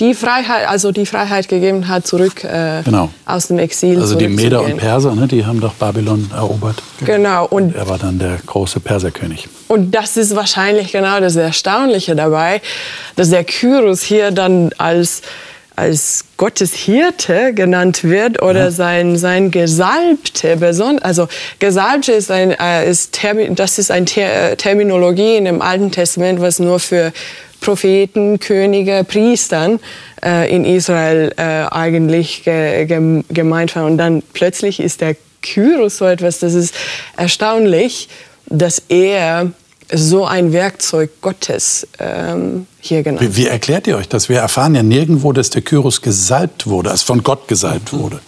[0.00, 3.10] die Freiheit, also die Freiheit gegeben hat, zurück äh, genau.
[3.26, 6.82] aus dem Exil Also die Meder und Perser, ne, die haben doch Babylon erobert.
[7.04, 7.44] Genau.
[7.44, 9.50] Und, und er war dann der große Perserkönig.
[9.68, 12.62] Und das ist wahrscheinlich genau das Erstaunliche dabei,
[13.16, 15.20] dass der Kyros hier dann als
[15.76, 18.70] als Gottes Hirte genannt wird oder ja.
[18.70, 20.58] sein, sein Gesalbte.
[21.02, 25.60] Also Gesalbte ist, ein, äh, ist Termin, das ist eine Ter äh, Terminologie in dem
[25.60, 27.12] Alten Testament, was nur für
[27.60, 29.78] Propheten, Könige, Priestern
[30.24, 33.84] äh, in Israel äh, eigentlich ge, ge, gemeint war.
[33.84, 36.74] Und dann plötzlich ist der Kyros so etwas, das ist
[37.16, 38.08] erstaunlich,
[38.46, 39.50] dass er
[39.92, 43.22] so ein Werkzeug Gottes ähm, hier genannt.
[43.22, 44.28] Wie, wie, erklärt ihr euch das?
[44.28, 48.20] Wir erfahren ja nirgendwo, dass der Kyros gesalbt wurde, also von Gott gesalbt wurde.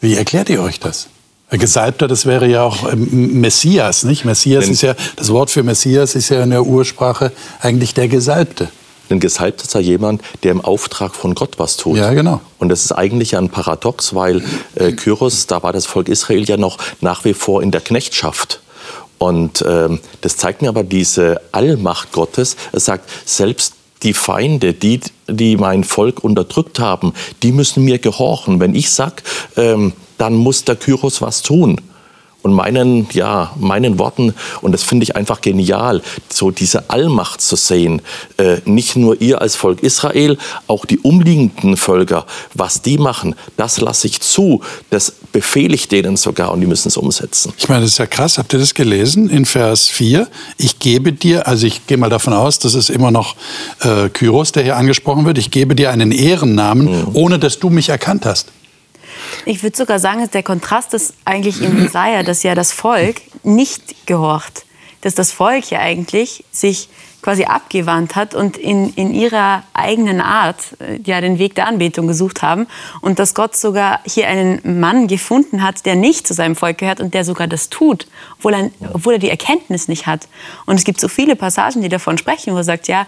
[0.00, 1.08] Wie erklärt ihr euch das?
[1.50, 4.24] Gesalbter, das wäre ja auch ähm, Messias, nicht?
[4.24, 8.08] Messias Wenn ist ja, das Wort für Messias ist ja in der Ursprache eigentlich der
[8.08, 8.68] Gesalbte.
[9.08, 11.96] Ein Gesalbter ist ja jemand, der im Auftrag von Gott was tut.
[11.96, 12.40] Ja, genau.
[12.58, 14.42] Und das ist eigentlich ein Paradox, weil
[14.74, 18.60] äh, Kyros, da war das Volk Israel ja noch nach wie vor in der Knechtschaft.
[19.18, 22.56] Und ähm, das zeigt mir aber diese Allmacht Gottes.
[22.72, 28.60] Er sagt, selbst die Feinde, die, die mein Volk unterdrückt haben, die müssen mir gehorchen.
[28.60, 29.22] Wenn ich sage,
[29.56, 31.80] ähm, dann muss der Kyros was tun
[32.46, 37.56] und meinen, ja, meinen Worten, und das finde ich einfach genial, so diese Allmacht zu
[37.56, 38.02] sehen.
[38.36, 42.24] Äh, nicht nur ihr als Volk Israel, auch die umliegenden Völker,
[42.54, 46.88] was die machen, das lasse ich zu, das befehle ich denen sogar und die müssen
[46.88, 47.52] es umsetzen.
[47.58, 50.26] Ich meine, das ist ja krass, habt ihr das gelesen in Vers 4?
[50.56, 53.36] Ich gebe dir, also ich gehe mal davon aus, das ist immer noch
[53.80, 57.08] äh, Kyros, der hier angesprochen wird, ich gebe dir einen Ehrennamen, mhm.
[57.12, 58.48] ohne dass du mich erkannt hast.
[59.44, 63.20] Ich würde sogar sagen, dass der Kontrast ist eigentlich in Jesaja, dass ja das Volk
[63.42, 64.64] nicht gehorcht.
[65.02, 66.88] Dass das Volk ja eigentlich sich
[67.22, 72.06] quasi abgewandt hat und in, in ihrer eigenen Art äh, ja den Weg der Anbetung
[72.06, 72.66] gesucht haben
[73.00, 77.00] und dass Gott sogar hier einen Mann gefunden hat, der nicht zu seinem Volk gehört
[77.00, 78.06] und der sogar das tut,
[78.38, 80.28] obwohl er, obwohl er die Erkenntnis nicht hat.
[80.66, 83.06] Und es gibt so viele Passagen, die davon sprechen, wo er sagt, ja,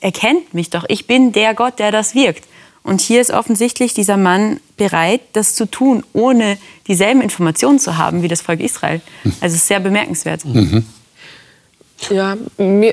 [0.00, 2.44] erkennt mich doch, ich bin der Gott, der das wirkt.
[2.84, 8.22] Und hier ist offensichtlich dieser Mann bereit, das zu tun, ohne dieselben Informationen zu haben
[8.22, 9.00] wie das Volk Israel.
[9.24, 10.44] Also es ist sehr bemerkenswert.
[10.44, 10.84] Mhm.
[12.10, 12.36] Ja,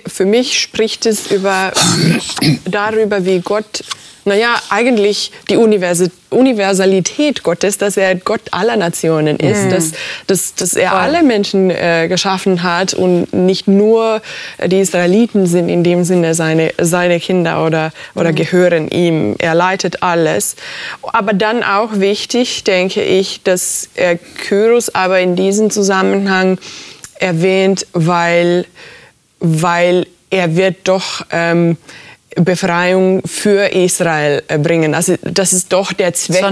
[0.08, 1.72] für mich spricht es über,
[2.66, 3.84] darüber, wie Gott
[4.30, 9.70] naja, eigentlich die Universalität Gottes, dass er Gott aller Nationen ist, mhm.
[9.72, 9.92] dass,
[10.28, 11.00] dass, dass er Voll.
[11.00, 14.22] alle Menschen äh, geschaffen hat und nicht nur
[14.64, 18.36] die Israeliten sind in dem Sinne seine, seine Kinder oder, oder mhm.
[18.36, 19.36] gehören ihm.
[19.40, 20.56] Er leitet alles.
[21.02, 26.60] Aber dann auch wichtig, denke ich, dass er Kyros aber in diesem Zusammenhang
[27.16, 28.66] erwähnt, weil,
[29.40, 31.26] weil er wird doch...
[31.32, 31.78] Ähm,
[32.36, 34.94] Befreiung für Israel äh, bringen.
[34.94, 36.44] Also das ist doch der Zweck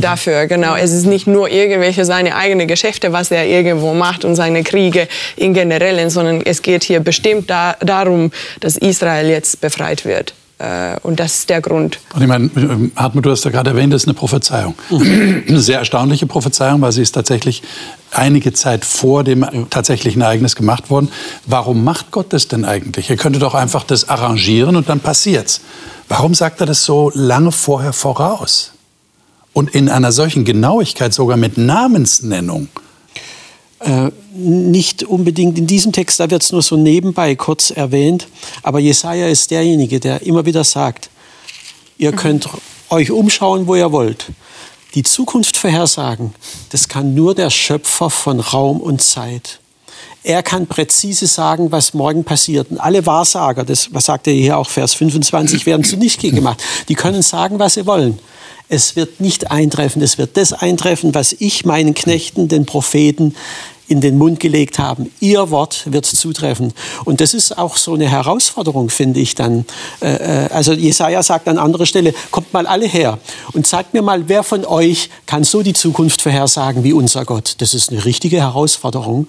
[0.00, 0.46] dafür.
[0.46, 4.62] Genau, es ist nicht nur irgendwelche seine eigenen Geschäfte, was er irgendwo macht und seine
[4.62, 10.32] Kriege in generellen, sondern es geht hier bestimmt da, darum, dass Israel jetzt befreit wird.
[10.58, 11.98] Äh, und das ist der Grund.
[12.14, 12.50] Und ich meine,
[12.96, 14.74] Hartmut, du hast ja gerade erwähnt, das ist eine Prophezeiung.
[14.90, 15.44] Mhm.
[15.48, 17.62] Eine sehr erstaunliche Prophezeiung, weil sie ist tatsächlich
[18.10, 21.10] einige Zeit vor dem tatsächlichen Ereignis gemacht worden.
[21.44, 23.10] Warum macht Gott das denn eigentlich?
[23.10, 25.60] Er könnte doch einfach das arrangieren und dann passiert's.
[26.08, 28.72] Warum sagt er das so lange vorher voraus?
[29.52, 32.68] Und in einer solchen Genauigkeit sogar mit Namensnennung.
[33.80, 38.26] Äh, nicht unbedingt in diesem Text, da wird es nur so nebenbei kurz erwähnt.
[38.62, 41.10] Aber Jesaja ist derjenige, der immer wieder sagt:
[41.98, 42.16] Ihr mhm.
[42.16, 42.48] könnt
[42.88, 44.26] euch umschauen, wo ihr wollt.
[44.94, 46.34] Die Zukunft vorhersagen,
[46.70, 49.60] das kann nur der Schöpfer von Raum und Zeit.
[50.26, 52.72] Er kann präzise sagen, was morgen passiert.
[52.72, 56.60] Und alle Wahrsager, das was sagt er hier auch, Vers 25, werden zunichte gemacht.
[56.88, 58.18] Die können sagen, was sie wollen.
[58.68, 60.02] Es wird nicht eintreffen.
[60.02, 63.36] Es wird das eintreffen, was ich meinen Knechten, den Propheten,
[63.88, 65.12] in den Mund gelegt haben.
[65.20, 66.72] Ihr Wort wird zutreffen.
[67.04, 69.64] Und das ist auch so eine Herausforderung, finde ich dann.
[70.00, 73.18] Äh, äh, also Jesaja sagt an anderer Stelle, kommt mal alle her
[73.52, 77.56] und sagt mir mal, wer von euch kann so die Zukunft vorhersagen wie unser Gott.
[77.58, 79.28] Das ist eine richtige Herausforderung.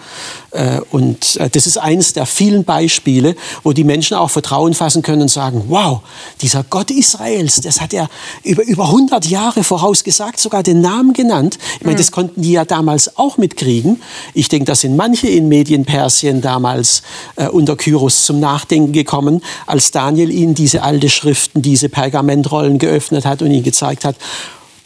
[0.51, 5.21] Äh, und das ist eines der vielen Beispiele, wo die Menschen auch Vertrauen fassen können
[5.23, 6.01] und sagen, wow,
[6.41, 8.09] dieser Gott Israels, das hat er
[8.43, 11.57] über, über 100 Jahre vorausgesagt, sogar den Namen genannt.
[11.79, 14.01] Ich meine, das konnten die ja damals auch mitkriegen.
[14.33, 17.03] Ich ich denke, da sind manche in Medienpersien damals
[17.35, 23.25] äh, unter Kyros zum Nachdenken gekommen, als Daniel ihnen diese alte Schriften, diese Pergamentrollen geöffnet
[23.25, 24.15] hat und ihnen gezeigt hat,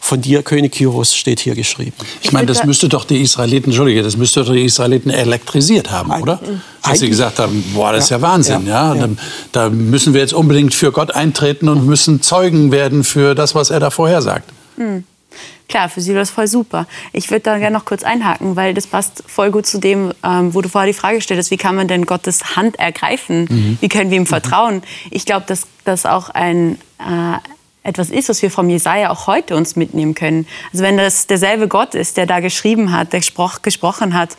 [0.00, 1.94] von dir, König Kyros, steht hier geschrieben.
[2.22, 6.10] Ich meine, das müsste doch die Israeliten, Entschuldige, das müsste doch die Israeliten elektrisiert haben,
[6.20, 6.40] oder?
[6.82, 8.96] Dass sie gesagt haben, boah, das ist ja Wahnsinn, ja.
[8.96, 9.06] ja.
[9.06, 9.08] Da,
[9.52, 13.70] da, müssen wir jetzt unbedingt für Gott eintreten und müssen Zeugen werden für das, was
[13.70, 14.50] er da vorhersagt.
[14.76, 15.04] Mhm.
[15.72, 16.86] Klar, für sie war das voll super.
[17.14, 20.52] Ich würde da gerne noch kurz einhaken, weil das passt voll gut zu dem, ähm,
[20.52, 23.46] wo du vorher die Frage stellst, wie kann man denn Gottes Hand ergreifen?
[23.48, 23.78] Mhm.
[23.80, 24.82] Wie können wir ihm vertrauen?
[25.10, 29.56] Ich glaube, dass das auch ein äh, etwas ist, was wir vom Jesaja auch heute
[29.56, 30.46] uns mitnehmen können.
[30.74, 34.36] Also wenn das derselbe Gott ist, der da geschrieben hat, der gesproch, gesprochen hat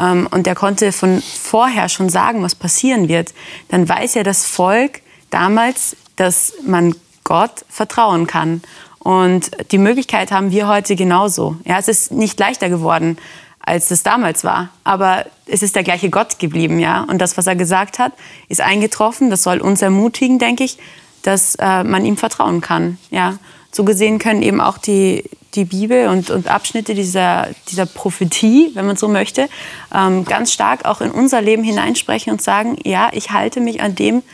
[0.00, 3.34] ähm, und der konnte von vorher schon sagen, was passieren wird,
[3.70, 6.94] dann weiß ja das Volk damals, dass man
[7.24, 8.62] Gott vertrauen kann.
[9.06, 11.54] Und die Möglichkeit haben wir heute genauso.
[11.64, 13.18] Ja, es ist nicht leichter geworden,
[13.60, 14.70] als es damals war.
[14.82, 17.06] Aber es ist der gleiche Gott geblieben, ja.
[17.08, 18.10] Und das, was er gesagt hat,
[18.48, 19.30] ist eingetroffen.
[19.30, 20.78] Das soll uns ermutigen, denke ich,
[21.22, 23.38] dass äh, man ihm vertrauen kann, ja.
[23.70, 25.22] So gesehen können eben auch die,
[25.54, 29.48] die Bibel und, und Abschnitte dieser, dieser Prophetie, wenn man so möchte,
[29.94, 33.94] ähm, ganz stark auch in unser Leben hineinsprechen und sagen, ja, ich halte mich an
[33.94, 34.24] dem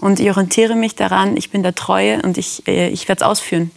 [0.00, 3.28] und ich orientiere mich daran, ich bin der Treue und ich, äh, ich werde es
[3.28, 3.72] ausführen.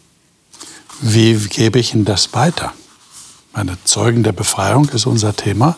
[1.01, 2.73] Wie gebe ich Ihnen das weiter?
[3.53, 5.75] Meine Zeugen der Befreiung ist unser Thema.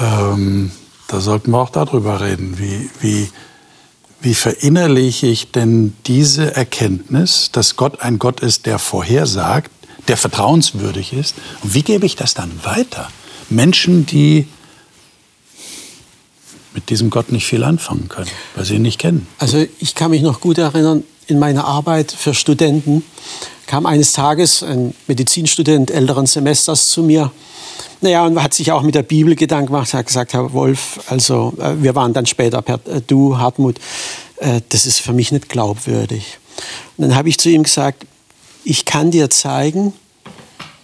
[0.00, 0.72] Ähm,
[1.08, 2.58] da sollten wir auch darüber reden.
[2.58, 3.28] Wie, wie,
[4.20, 9.70] wie verinnerliche ich denn diese Erkenntnis, dass Gott ein Gott ist, der vorhersagt,
[10.08, 11.34] der vertrauenswürdig ist?
[11.62, 13.08] Und wie gebe ich das dann weiter?
[13.50, 14.48] Menschen, die
[16.74, 19.26] mit diesem Gott nicht viel anfangen können, weil sie ihn nicht kennen.
[19.38, 23.04] Also ich kann mich noch gut erinnern, in meiner Arbeit für Studenten
[23.72, 27.32] kam eines Tages ein Medizinstudent älteren Semesters zu mir.
[28.02, 31.54] Naja, und hat sich auch mit der Bibel Gedanken gemacht, hat gesagt, Herr Wolf, also
[31.58, 33.78] äh, wir waren dann später per äh, Du, Hartmut,
[34.36, 36.38] äh, das ist für mich nicht glaubwürdig.
[36.98, 38.04] Und dann habe ich zu ihm gesagt,
[38.62, 39.94] ich kann dir zeigen,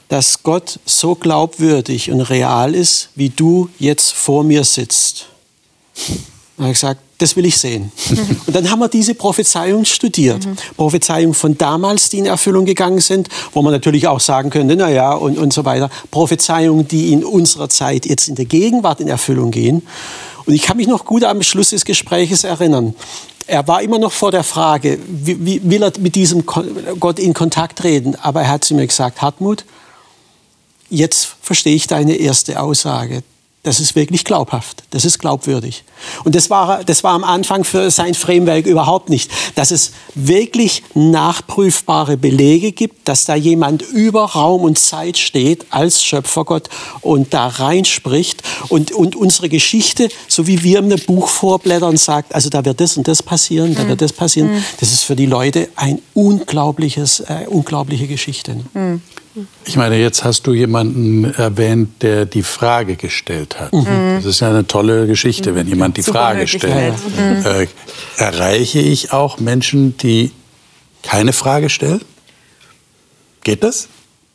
[0.09, 5.27] dass Gott so glaubwürdig und real ist, wie du jetzt vor mir sitzt.
[6.57, 7.91] Er hat gesagt, das will ich sehen.
[8.47, 10.47] Und dann haben wir diese Prophezeiung studiert.
[10.47, 10.57] Mhm.
[10.77, 14.89] Prophezeiungen von damals, die in Erfüllung gegangen sind, wo man natürlich auch sagen könnte, na
[14.89, 15.91] ja, und, und so weiter.
[16.11, 19.87] Prophezeiungen, die in unserer Zeit jetzt in der Gegenwart in Erfüllung gehen.
[20.47, 22.95] Und ich kann mich noch gut am Schluss des Gespräches erinnern.
[23.47, 27.35] Er war immer noch vor der Frage, wie, wie will er mit diesem Gott in
[27.35, 28.15] Kontakt reden?
[28.15, 29.65] Aber er hat zu mir gesagt, Hartmut,
[30.89, 33.23] jetzt verstehe ich deine erste Aussage
[33.65, 35.85] das ist wirklich glaubhaft, das ist glaubwürdig.
[36.25, 40.85] Und das war, das war am Anfang für sein Framework überhaupt nicht, dass es wirklich
[40.95, 46.69] nachprüfbare Belege gibt, dass da jemand über Raum und Zeit steht als Schöpfergott
[47.01, 52.35] und da reinspricht und, und unsere Geschichte, so wie wir in einem Buch vorblättern, sagt,
[52.35, 54.53] also da wird das und das passieren, da wird das passieren.
[54.53, 54.65] Mhm.
[54.79, 58.57] Das ist für die Leute ein unglaubliches, äh, unglaubliche Geschichte.
[58.73, 59.03] Mhm.
[59.65, 63.73] Ich meine, jetzt hast du jemanden erwähnt, der die Frage gestellt hat.
[63.73, 64.17] Mhm.
[64.17, 66.95] Das ist ja eine tolle Geschichte, wenn jemand die Super Frage stellt.
[67.17, 67.45] Mhm.
[67.45, 67.67] Äh,
[68.17, 70.33] erreiche ich auch Menschen, die
[71.03, 72.01] keine Frage stellen?
[73.45, 73.89] Geht das?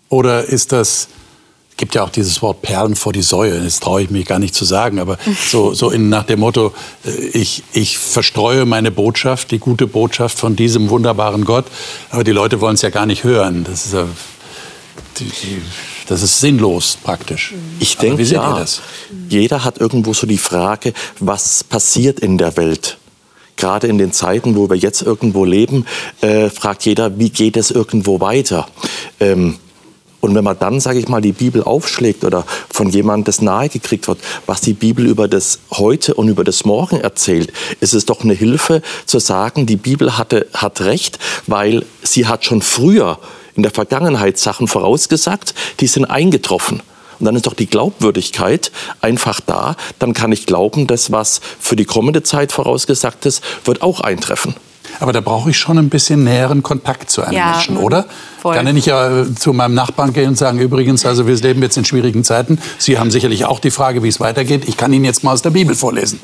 [0.10, 1.08] Oder ist das,
[1.70, 4.40] es gibt ja auch dieses Wort Perlen vor die Säue, das traue ich mich gar
[4.40, 5.18] nicht zu sagen, aber
[5.50, 6.74] so, so in, nach dem Motto,
[7.06, 11.66] äh, ich, ich verstreue meine Botschaft, die gute Botschaft von diesem wunderbaren Gott,
[12.12, 13.64] aber die Leute wollen es ja gar nicht hören.
[13.64, 14.08] Das ist ja
[15.20, 15.62] die, die,
[16.08, 17.54] das ist sinnlos praktisch.
[17.80, 18.66] Ich denke, ja,
[19.30, 22.98] jeder hat irgendwo so die Frage, was passiert in der Welt?
[23.56, 25.86] Gerade in den Zeiten, wo wir jetzt irgendwo leben,
[26.22, 28.68] äh, fragt jeder, wie geht es irgendwo weiter?
[29.20, 29.58] Ähm,
[30.24, 34.08] und wenn man dann, sage ich mal, die Bibel aufschlägt oder von jemandem das nahegekriegt
[34.08, 38.24] wird, was die Bibel über das Heute und über das Morgen erzählt, ist es doch
[38.24, 43.20] eine Hilfe zu sagen, die Bibel hatte, hat recht, weil sie hat schon früher
[43.56, 46.82] in der Vergangenheit Sachen vorausgesagt, die sind eingetroffen.
[47.20, 49.76] Und dann ist doch die Glaubwürdigkeit einfach da.
[50.00, 54.56] Dann kann ich glauben, dass was für die kommende Zeit vorausgesagt ist, wird auch eintreffen.
[55.00, 58.06] Aber da brauche ich schon ein bisschen näheren Kontakt zu einem Ja, Menschen, oder?
[58.44, 58.56] Voll.
[58.56, 61.78] Kann ich nicht ja zu meinem Nachbarn gehen und sagen, übrigens, also wir leben jetzt
[61.78, 62.60] in schwierigen Zeiten.
[62.78, 64.64] Sie haben sicherlich auch die Frage, wie es weitergeht.
[64.68, 66.20] Ich kann Ihnen jetzt mal aus der Bibel vorlesen.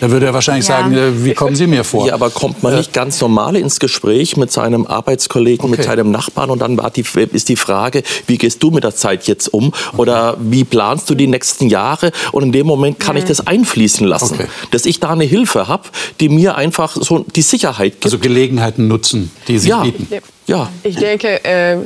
[0.00, 0.78] Da würde er wahrscheinlich Ja.
[0.80, 2.08] sagen, äh, wie kommen Sie mir vor?
[2.08, 5.88] Ja, aber kommt man nicht ganz normal ins Gespräch mit seinem Arbeitskollegen, mit Okay.
[5.90, 9.28] seinem Nachbarn und dann war die, ist die Frage, wie gehst du mit der Zeit
[9.28, 13.26] jetzt um oder wie planst du die nächsten Jahre und in dem Moment kann ich
[13.26, 14.46] das einfließen lassen, Okay.
[14.72, 15.84] dass ich da eine Hilfe habe,
[16.18, 18.06] die mir einfach so die Sicherheit gibt.
[18.06, 19.82] Also Gelegenheiten nutzen, die sich Ja.
[19.84, 20.08] bieten.
[20.50, 20.68] Ja.
[20.82, 21.76] Ich denke, äh,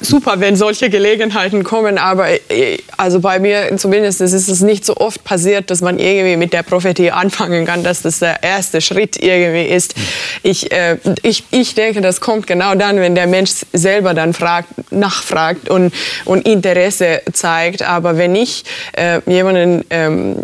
[0.00, 4.96] super, wenn solche Gelegenheiten kommen, aber äh, also bei mir zumindest ist es nicht so
[4.96, 9.22] oft passiert, dass man irgendwie mit der Prophetie anfangen kann, dass das der erste Schritt
[9.22, 9.94] irgendwie ist.
[10.42, 14.90] Ich, äh, ich, ich denke, das kommt genau dann, wenn der Mensch selber dann fragt,
[14.90, 15.92] nachfragt und,
[16.24, 17.82] und Interesse zeigt.
[17.82, 20.36] Aber wenn ich äh, jemanden ähm,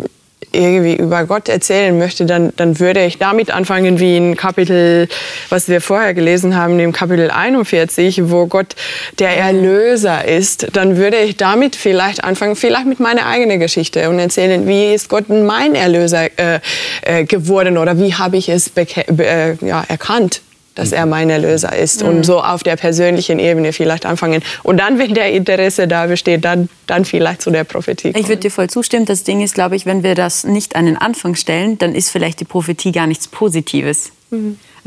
[0.51, 5.07] irgendwie über Gott erzählen möchte, dann, dann würde ich damit anfangen, wie in Kapitel,
[5.49, 8.75] was wir vorher gelesen haben, im Kapitel 41, wo Gott
[9.19, 10.67] der Erlöser ist.
[10.73, 15.09] Dann würde ich damit vielleicht anfangen, vielleicht mit meiner eigenen Geschichte und erzählen, wie ist
[15.09, 16.59] Gott mein Erlöser äh,
[17.01, 20.41] äh, geworden oder wie habe ich es äh, ja, erkannt
[20.77, 24.43] dass er mein Erlöser ist und so auf der persönlichen Ebene vielleicht anfangen.
[24.63, 28.23] Und dann, wenn der Interesse da besteht, dann, dann vielleicht zu der Prophetie kommen.
[28.23, 29.05] Ich würde dir voll zustimmen.
[29.05, 32.09] Das Ding ist, glaube ich, wenn wir das nicht an den Anfang stellen, dann ist
[32.09, 34.11] vielleicht die Prophetie gar nichts Positives.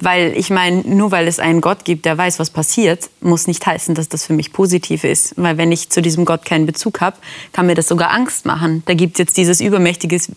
[0.03, 3.67] Weil ich meine, nur weil es einen Gott gibt, der weiß, was passiert, muss nicht
[3.67, 5.35] heißen, dass das für mich positiv ist.
[5.37, 7.17] Weil wenn ich zu diesem Gott keinen Bezug habe,
[7.53, 8.83] kann mir das sogar Angst machen.
[8.87, 10.33] Da gibt es jetzt dieses übermächtiges,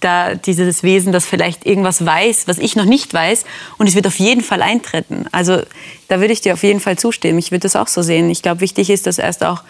[0.00, 3.44] da dieses Wesen, das vielleicht irgendwas weiß, was ich noch nicht weiß,
[3.78, 5.24] und es wird auf jeden Fall eintreten.
[5.32, 5.62] Also
[6.08, 7.38] da würde ich dir auf jeden Fall zustimmen.
[7.38, 8.28] Ich würde das auch so sehen.
[8.28, 9.62] Ich glaube, wichtig ist, dass erst auch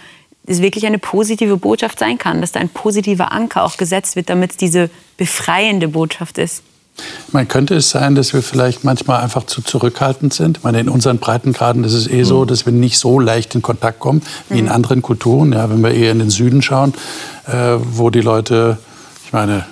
[0.46, 4.30] es wirklich eine positive Botschaft sein kann, dass da ein positiver Anker auch gesetzt wird,
[4.30, 6.62] damit es diese befreiende Botschaft ist.
[7.32, 10.58] Man könnte es sein, dass wir vielleicht manchmal einfach zu zurückhaltend sind.
[10.58, 13.62] Ich meine, in unseren Breitengraden ist es eh so, dass wir nicht so leicht in
[13.62, 15.52] Kontakt kommen wie in anderen Kulturen.
[15.52, 16.94] Ja, wenn wir eher in den Süden schauen,
[17.46, 18.78] äh, wo die Leute,
[19.24, 19.64] ich meine,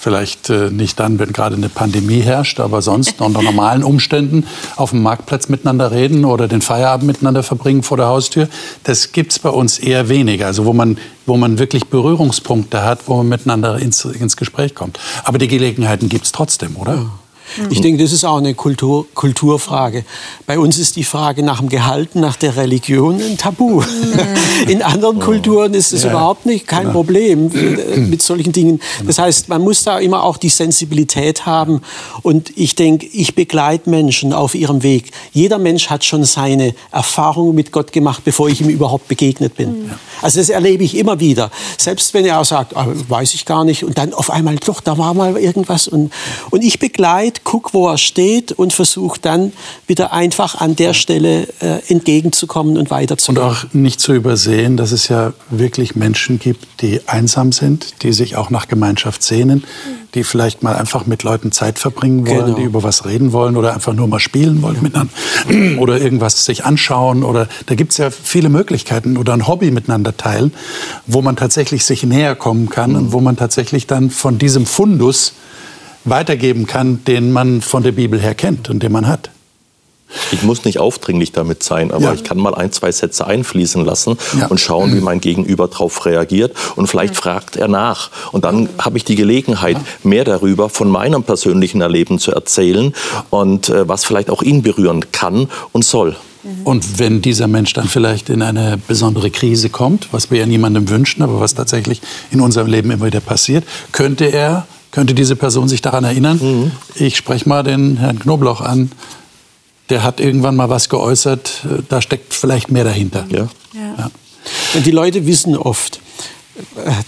[0.00, 4.90] vielleicht äh, nicht dann, wenn gerade eine Pandemie herrscht, aber sonst unter normalen Umständen auf
[4.90, 8.48] dem Marktplatz miteinander reden oder den Feierabend miteinander verbringen vor der Haustür.
[8.84, 10.46] Das gibt es bei uns eher weniger.
[10.46, 14.98] Also wo man, wo man wirklich Berührungspunkte hat, wo man miteinander ins, ins Gespräch kommt.
[15.24, 17.06] Aber die Gelegenheiten gibt es trotzdem, oder?
[17.70, 20.04] Ich denke, das ist auch eine Kultur, Kulturfrage.
[20.46, 23.82] Bei uns ist die Frage nach dem Gehalt, nach der Religion ein Tabu.
[24.68, 26.92] In anderen Kulturen ist es Ja, überhaupt nicht kein genau.
[26.92, 28.80] Problem äh, mit solchen Dingen.
[29.06, 31.82] Das heißt, man muss da immer auch die Sensibilität haben.
[32.22, 35.10] Und ich denke, ich begleite Menschen auf ihrem Weg.
[35.32, 39.90] Jeder Mensch hat schon seine Erfahrungen mit Gott gemacht, bevor ich ihm überhaupt begegnet bin.
[40.22, 41.50] Also das erlebe ich immer wieder.
[41.78, 43.84] Selbst wenn er auch sagt, ah, weiß ich gar nicht.
[43.84, 45.88] Und dann auf einmal, doch, da war mal irgendwas.
[45.88, 46.12] Und,
[46.50, 49.52] und ich begleite, guck, wo er steht und versuche dann
[49.86, 53.42] wieder einfach an der Stelle äh, entgegenzukommen und Und weiterzukommen.
[53.50, 58.36] auch nicht zu übersehen, dass es ja wirklich Menschen gibt, die einsam sind, die sich
[58.36, 59.64] auch nach Gemeinschaft sehnen,
[60.14, 62.56] die vielleicht mal einfach mit Leuten Zeit verbringen wollen, Genau.
[62.58, 65.12] die über was reden wollen oder einfach nur mal spielen wollen miteinander
[65.78, 70.16] oder irgendwas sich anschauen oder da gibt es ja viele Möglichkeiten oder ein Hobby miteinander
[70.16, 70.52] teilen,
[71.06, 75.32] wo man tatsächlich sich näher kommen kann und wo man tatsächlich dann von diesem Fundus
[76.04, 79.30] weitergeben kann, den man von der Bibel her kennt und den man hat.
[80.30, 82.12] Ich muss nicht aufdringlich damit sein, aber Ja.
[82.12, 84.48] ich kann mal ein, zwei Sätze einfließen lassen Ja.
[84.48, 86.54] und schauen, wie mein Gegenüber darauf reagiert.
[86.76, 88.10] Und vielleicht fragt er nach.
[88.30, 92.92] Und dann habe ich die Gelegenheit, mehr darüber von meinem persönlichen Erleben zu erzählen
[93.30, 96.14] und äh, was vielleicht auch ihn berühren kann und soll.
[96.64, 100.90] Und wenn dieser Mensch dann vielleicht in eine besondere Krise kommt, was wir ja niemandem
[100.90, 105.68] wünschen, aber was tatsächlich in unserem Leben immer wieder passiert, könnte er, könnte diese Person
[105.68, 108.92] sich daran erinnern, ich spreche mal den Herrn Knoblauch an,
[109.90, 113.26] der hat irgendwann mal was geäußert, äh, da steckt vielleicht mehr dahinter.
[113.28, 113.48] Ja.
[113.74, 114.10] Ja.
[114.74, 116.00] Und die Leute wissen oft, äh,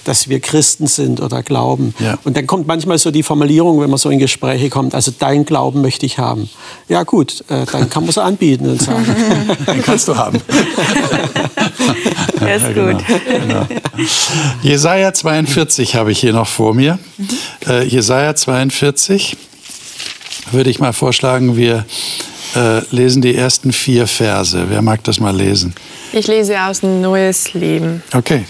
[0.05, 1.95] dass wir Christen sind oder glauben.
[1.99, 2.19] Ja.
[2.25, 5.45] Und dann kommt manchmal so die Formulierung, wenn man so in Gespräche kommt, also dein
[5.45, 6.49] Glauben möchte ich haben.
[6.89, 9.05] Ja gut, äh, dann kann man es anbieten und sagen.
[9.67, 10.41] Den kannst du haben.
[12.41, 13.05] Ja, ist genau, gut.
[13.27, 13.67] genau.
[14.63, 16.99] Jesaja 42 habe ich hier noch vor mir.
[17.67, 19.37] Äh, Jesaja 42
[20.51, 21.87] würde ich mal vorschlagen, wir
[22.55, 24.67] äh, lesen die ersten vier Verse.
[24.69, 25.75] Wer mag das mal lesen?
[26.13, 28.03] Ich lese aus Neues Leben.
[28.13, 28.45] Okay.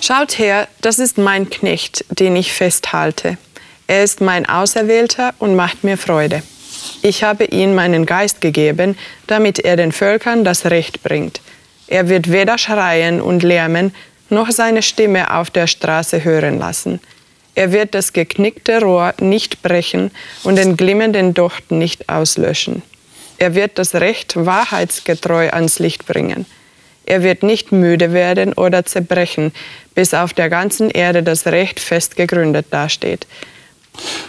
[0.00, 3.38] Schaut her, das ist mein Knecht, den ich festhalte.
[3.86, 6.42] Er ist mein Auserwählter und macht mir Freude.
[7.02, 11.40] Ich habe ihm meinen Geist gegeben, damit er den Völkern das Recht bringt.
[11.86, 13.94] Er wird weder schreien und lärmen,
[14.30, 17.00] noch seine Stimme auf der Straße hören lassen.
[17.54, 20.10] Er wird das geknickte Rohr nicht brechen
[20.42, 22.82] und den glimmenden Docht nicht auslöschen.
[23.38, 26.46] Er wird das Recht wahrheitsgetreu ans Licht bringen.
[27.06, 29.52] Er wird nicht müde werden oder zerbrechen,
[29.94, 33.26] bis auf der ganzen Erde das Recht fest gegründet dasteht.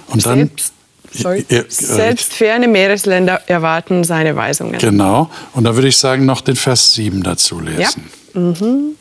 [0.07, 0.73] Und dann, Selbst,
[1.13, 4.77] sorry, selbst ferne Meeresländer erwarten seine Weisungen.
[4.79, 5.29] Genau.
[5.53, 8.09] Und da würde ich sagen, noch den Vers 7 dazu lesen.
[8.33, 8.39] Ja.
[8.39, 8.95] Mhm.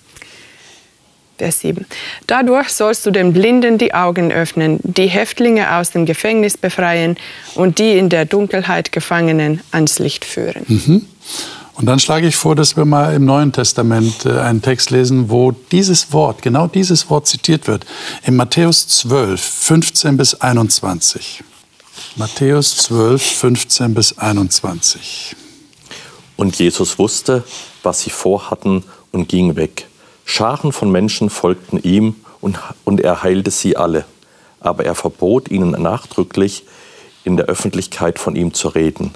[1.36, 1.84] Vers 7.
[2.26, 7.16] Dadurch sollst du den Blinden die Augen öffnen, die Häftlinge aus dem Gefängnis befreien
[7.56, 10.64] und die in der Dunkelheit Gefangenen ans Licht führen.
[10.68, 11.06] Mhm.
[11.74, 15.28] Und dann schlage ich vor, dass wir mal im Neuen Testament äh, einen Text lesen,
[15.28, 17.84] wo dieses Wort, genau dieses Wort zitiert wird.
[18.24, 21.42] In Matthäus 12, 15 bis 21.
[22.16, 25.34] Matthäus 12, 15 bis 21.
[26.36, 27.42] Und Jesus wusste,
[27.82, 29.88] was sie vorhatten und ging weg.
[30.24, 34.04] Scharen von Menschen folgten ihm und, und er heilte sie alle.
[34.60, 36.64] Aber er verbot ihnen nachdrücklich,
[37.24, 39.12] in der Öffentlichkeit von ihm zu reden.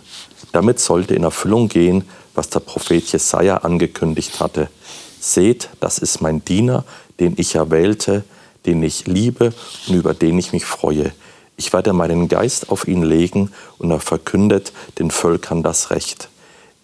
[0.52, 2.04] Damit sollte in Erfüllung gehen,
[2.38, 4.70] was der Prophet Jesaja angekündigt hatte.
[5.18, 6.84] Seht, das ist mein Diener,
[7.18, 8.22] den ich erwählte,
[8.64, 9.52] den ich liebe
[9.88, 11.12] und über den ich mich freue.
[11.56, 16.28] Ich werde meinen Geist auf ihn legen und er verkündet den Völkern das Recht.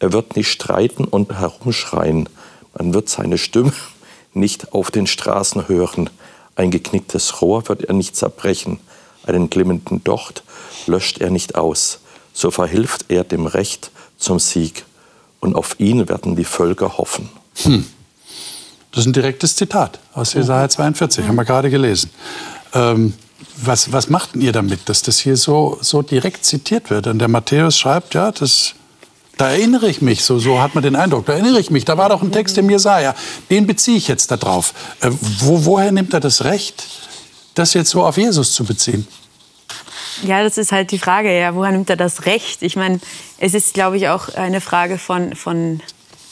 [0.01, 2.29] Er wird nicht streiten und herumschreien.
[2.77, 3.73] Man wird seine Stimme
[4.35, 6.11] nicht auf den Straßen hören.
[6.57, 8.81] Ein geknicktes Rohr wird er nicht zerbrechen.
[9.25, 10.43] Einen glimmenden Docht
[10.89, 12.01] löscht er nicht aus.
[12.33, 14.85] So verhilft er dem Recht zum Sieg.
[15.45, 17.29] Und auf ihn werden die Völker hoffen.
[17.65, 17.85] Hm.
[18.91, 22.09] Das ist ein direktes Zitat aus Jesaja 42, haben wir gerade gelesen.
[22.73, 23.13] Ähm,
[23.59, 27.09] was, was macht ihr damit, dass das hier so, so direkt zitiert wird?
[27.09, 28.73] Und der Matthäus schreibt, ja, das,
[29.37, 31.99] da erinnere ich mich, so, so hat man den Eindruck, da erinnere ich mich, da
[31.99, 33.15] war doch ein Text im Jesaja,
[33.51, 34.73] den beziehe ich jetzt darauf.
[35.01, 36.87] Äh, wo, woher nimmt er das Recht,
[37.53, 39.07] das jetzt so auf Jesus zu beziehen?
[40.23, 42.63] Ja, das ist halt die Frage, ja, woher nimmt er das Recht?
[42.63, 43.01] Ich meine,
[43.39, 45.81] es ist, glaube ich, auch eine Frage von, von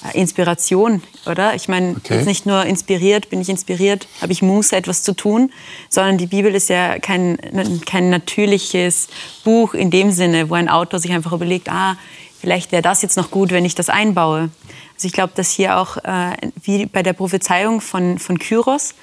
[0.05, 1.55] äh, Inspiration, oder?
[1.55, 2.17] Ich meine, okay.
[2.17, 5.53] jetzt nicht nur inspiriert, bin ich inspiriert, habe ich Muße, etwas zu tun,
[5.89, 7.39] sondern die Bibel ist ja kein,
[7.87, 9.09] kein natürliches
[9.45, 11.97] Buch in dem Sinne, wo ein Autor sich einfach überlegt, ah,
[12.41, 14.51] vielleicht wäre das jetzt noch gut, wenn ich das einbaue.
[14.95, 18.95] Also ich glaube, dass hier auch, äh, wie bei der Prophezeiung von, von Kyros,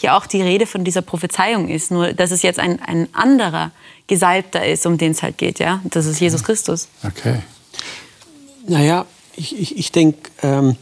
[0.00, 3.72] hier auch die Rede von dieser Prophezeiung ist, nur dass es jetzt ein, ein anderer
[4.08, 5.60] Gesalbter ist, um den es halt geht.
[5.60, 5.80] Ja?
[5.84, 6.88] Das ist Jesus Christus.
[7.04, 7.42] Okay.
[8.66, 9.06] Naja,
[9.36, 10.76] ich, ich, ich denke, ähm,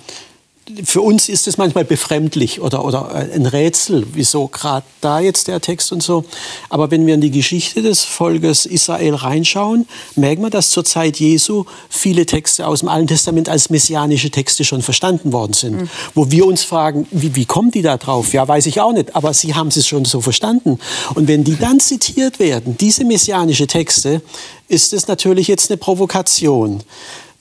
[0.85, 5.61] für uns ist es manchmal befremdlich oder, oder ein Rätsel, wieso gerade da jetzt der
[5.61, 6.25] Text und so.
[6.69, 9.87] Aber wenn wir in die Geschichte des Volkes Israel reinschauen,
[10.17, 14.65] merken wir, dass zur Zeit Jesu viele Texte aus dem Alten Testament als messianische Texte
[14.65, 15.83] schon verstanden worden sind.
[15.83, 15.91] Mhm.
[16.15, 18.33] Wo wir uns fragen, wie, wie kommen die da drauf?
[18.33, 20.79] Ja, weiß ich auch nicht, aber sie haben es schon so verstanden.
[21.15, 24.21] Und wenn die dann zitiert werden, diese messianische Texte,
[24.69, 26.83] ist es natürlich jetzt eine Provokation.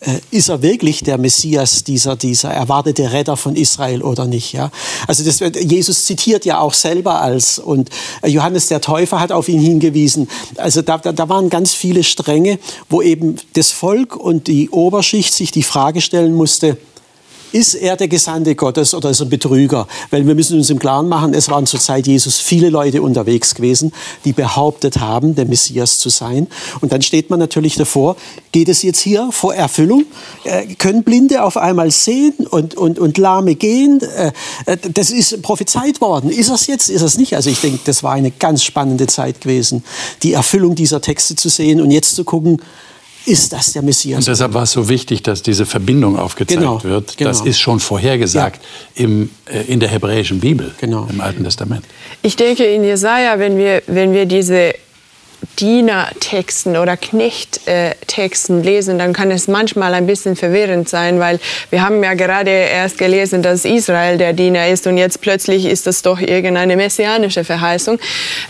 [0.06, 4.54] Äh, ist er wirklich der Messias, dieser, dieser erwartete Retter von Israel oder nicht?
[4.54, 4.72] Ja?
[5.08, 7.90] Also das, Jesus zitiert ja auch selber als und
[8.26, 10.28] Johannes der Täufer hat auf ihn hingewiesen.
[10.58, 15.34] Also da, da, da waren ganz viele Stränge, wo eben das Volk und die Oberschicht
[15.34, 16.78] sich die Frage stellen musste,
[17.56, 19.88] ist er der Gesandte Gottes oder ist er ein Betrüger?
[20.12, 23.56] Weil wir müssen uns im Klaren machen, es waren zur Zeit Jesus viele Leute unterwegs
[23.56, 23.94] gewesen,
[24.26, 26.48] die behauptet haben, der Messias zu sein.
[26.82, 28.18] Und dann steht man natürlich davor,
[28.52, 30.04] geht es jetzt hier vor Erfüllung?
[30.44, 34.02] Äh, können Blinde auf einmal sehen und, und, und Lahme gehen?
[34.02, 34.34] Äh,
[34.66, 36.32] äh das ist prophezeit worden.
[36.32, 36.90] Ist es jetzt?
[36.90, 37.38] Ist es nicht?
[37.38, 39.86] Also ich denke, das war eine ganz spannende Zeit gewesen,
[40.24, 42.60] die Erfüllung dieser Texte zu sehen und jetzt zu gucken,
[43.26, 44.20] ist das der Messias.
[44.20, 47.18] Und deshalb war es so wichtig, dass diese Verbindung aufgezeigt genau, wird.
[47.18, 47.30] Genau.
[47.30, 48.62] Das ist schon vorhergesagt
[48.96, 49.06] ja.
[49.06, 51.08] im, äh, in der hebräischen Bibel, genau.
[51.10, 51.86] im Alten Testament.
[52.22, 54.74] Ich denke, in Jesaja, wenn wir, wenn wir diese
[55.60, 62.04] Dienertexten oder Knechttexten lesen, dann kann es manchmal ein bisschen verwirrend sein, weil wir haben
[62.04, 66.20] ja gerade erst gelesen, dass Israel der Diener ist und jetzt plötzlich ist das doch
[66.20, 68.00] irgendeine messianische Verheißung.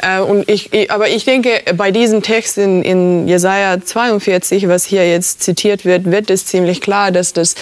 [0.02, 5.08] Äh, und ich, aber ich denke, bei diesem Text in, in Jesaja 42, was hier
[5.08, 7.56] jetzt zitiert wird, wird es ziemlich klar, dass das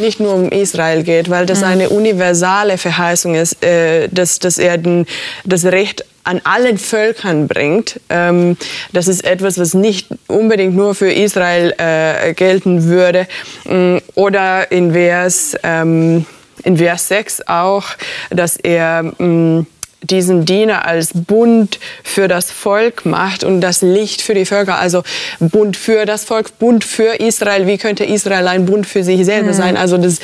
[0.00, 1.66] nicht nur um Israel geht, weil das mhm.
[1.66, 5.06] eine universale Verheißung ist, äh, dass, dass er den,
[5.44, 8.00] das Recht an allen Völkern bringt.
[8.10, 8.58] Ähm,
[8.92, 13.26] das ist etwas, was nicht unbedingt nur für Israel äh, gelten würde.
[13.64, 16.26] Mm, oder in Vers, ähm,
[16.64, 17.86] in Vers 6 auch,
[18.30, 19.66] dass er mm,
[20.02, 25.02] diesen Diener als Bund für das Volk macht und das Licht für die Völker, also
[25.40, 27.66] Bund für das Volk, Bund für Israel.
[27.66, 29.54] Wie könnte Israel ein Bund für sich selber mhm.
[29.54, 29.76] sein?
[29.78, 30.18] Also das,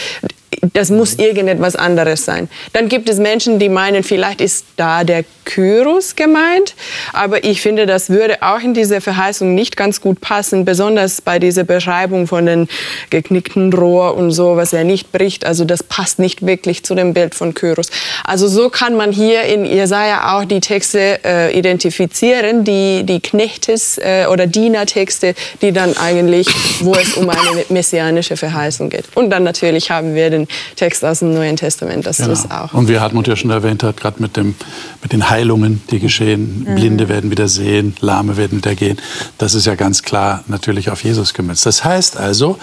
[0.73, 2.49] das muss irgendetwas anderes sein.
[2.73, 6.75] Dann gibt es Menschen, die meinen, vielleicht ist da der Kyros gemeint,
[7.13, 11.39] aber ich finde, das würde auch in diese Verheißung nicht ganz gut passen, besonders bei
[11.39, 12.69] dieser Beschreibung von den
[13.11, 15.45] geknickten Rohr und so, was er nicht bricht.
[15.45, 17.91] Also das passt nicht wirklich zu dem Bild von Kyros.
[18.25, 23.99] Also so kann man hier in Jesaja auch die Texte äh, identifizieren, die, die Knechtes
[23.99, 26.49] äh, oder Dienertexte, die dann eigentlich,
[26.81, 29.05] wo es um eine messianische Verheißung geht.
[29.15, 30.44] Und dann natürlich haben wir den
[30.77, 32.33] Text aus dem Neuen Testament, das genau.
[32.33, 32.73] ist auch.
[32.73, 36.75] Und wie Hartmut ja schon erwähnt hat, gerade mit, mit den Heilungen, die geschehen, mhm.
[36.75, 38.99] Blinde werden wieder sehen, Lahme werden wieder gehen,
[39.39, 41.67] das ist ja ganz klar natürlich auf Jesus gemünzt.
[41.67, 42.59] Das heißt also,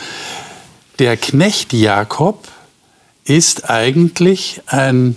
[1.00, 2.48] der Knecht Jakob
[3.24, 5.16] ist eigentlich ein,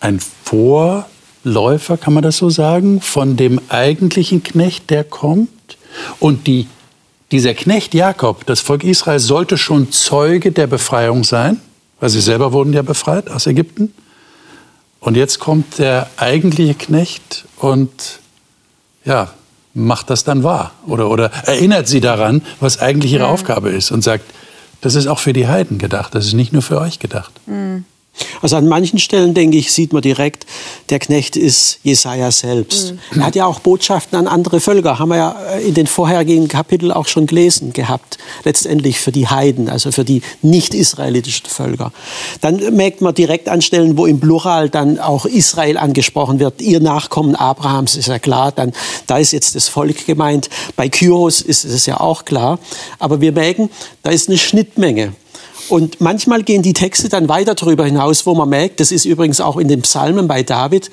[0.00, 5.48] ein Vorläufer, kann man das so sagen, von dem eigentlichen Knecht, der kommt.
[6.18, 6.66] Und die
[7.30, 11.60] dieser Knecht Jakob, das Volk Israel, sollte schon Zeuge der Befreiung sein,
[12.00, 13.92] weil sie selber wurden ja befreit aus Ägypten.
[15.00, 18.20] Und jetzt kommt der eigentliche Knecht und
[19.04, 19.30] ja,
[19.74, 23.32] macht das dann wahr oder, oder erinnert sie daran, was eigentlich ihre mhm.
[23.32, 24.24] Aufgabe ist und sagt,
[24.80, 27.32] das ist auch für die Heiden gedacht, das ist nicht nur für euch gedacht.
[27.46, 27.84] Mhm.
[28.42, 30.46] Also an manchen Stellen, denke ich, sieht man direkt,
[30.90, 32.94] der Knecht ist Jesaja selbst.
[33.12, 33.20] Mhm.
[33.20, 35.30] Er hat ja auch Botschaften an andere Völker, haben wir ja
[35.64, 38.18] in den vorhergehenden Kapiteln auch schon gelesen gehabt.
[38.44, 41.92] Letztendlich für die Heiden, also für die nicht-israelitischen Völker.
[42.40, 46.60] Dann merkt man direkt an Stellen, wo im Plural dann auch Israel angesprochen wird.
[46.60, 48.72] Ihr Nachkommen Abrahams ist ja klar, dann,
[49.06, 50.48] da ist jetzt das Volk gemeint.
[50.76, 52.58] Bei Kyros ist es ja auch klar.
[52.98, 53.70] Aber wir merken,
[54.02, 55.12] da ist eine Schnittmenge.
[55.68, 59.40] Und manchmal gehen die Texte dann weiter darüber hinaus, wo man merkt, das ist übrigens
[59.40, 60.90] auch in den Psalmen bei David,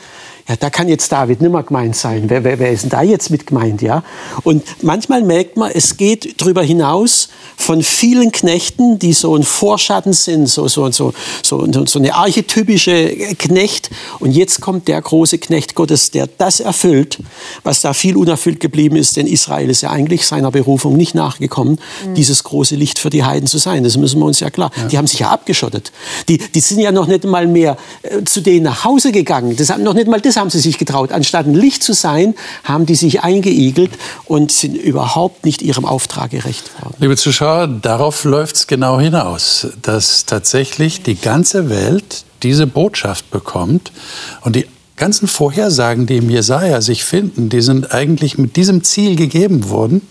[0.47, 2.25] ja, da kann jetzt David nicht mehr gemeint sein.
[2.27, 4.03] Wer, wer, wer ist denn da jetzt mit gemeint, ja?
[4.43, 10.13] Und manchmal merkt man, es geht darüber hinaus von vielen Knechten, die so ein Vorschatten
[10.13, 13.89] sind, so, so, so, so, so eine archetypische Knecht.
[14.19, 17.17] Und jetzt kommt der große Knecht Gottes, der das erfüllt,
[17.63, 21.79] was da viel unerfüllt geblieben ist, denn Israel ist ja eigentlich seiner Berufung nicht nachgekommen,
[22.05, 22.13] mhm.
[22.13, 23.83] dieses große Licht für die Heiden zu sein.
[23.83, 24.69] Das müssen wir uns ja klar.
[24.75, 24.87] Ja.
[24.89, 25.91] Die haben sich ja abgeschottet.
[26.27, 29.55] Die, die sind ja noch nicht mal mehr äh, zu denen nach Hause gegangen.
[29.55, 31.11] Das haben noch nicht mal das haben sie sich getraut.
[31.11, 33.91] Anstatt ein Licht zu sein, haben die sich eingeigelt
[34.25, 36.95] und sind überhaupt nicht ihrem Auftrag gerecht worden.
[36.99, 43.93] Liebe Zuschauer, darauf läuft es genau hinaus, dass tatsächlich die ganze Welt diese Botschaft bekommt
[44.41, 44.67] und die
[44.97, 50.01] ganzen Vorhersagen, die im Jesaja sich finden, die sind eigentlich mit diesem Ziel gegeben worden,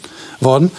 [0.40, 0.70] worden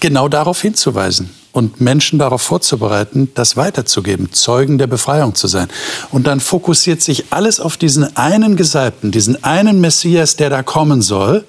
[0.00, 5.68] genau darauf hinzuweisen und Menschen darauf vorzubereiten, das weiterzugeben, Zeugen der Befreiung zu sein.
[6.10, 11.02] Und dann fokussiert sich alles auf diesen einen Gesalbten, diesen einen Messias, der da kommen
[11.02, 11.44] soll.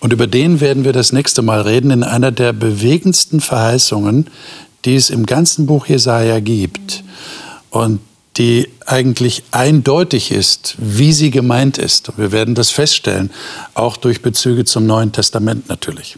[0.00, 4.28] Und über den werden wir das nächste Mal reden in einer der bewegendsten Verheißungen,
[4.84, 7.04] die es im ganzen Buch Jesaja gibt.
[7.70, 8.00] Und
[8.38, 12.16] die eigentlich eindeutig ist, wie sie gemeint ist.
[12.16, 13.32] Wir werden das feststellen,
[13.74, 16.16] auch durch Bezüge zum Neuen Testament natürlich.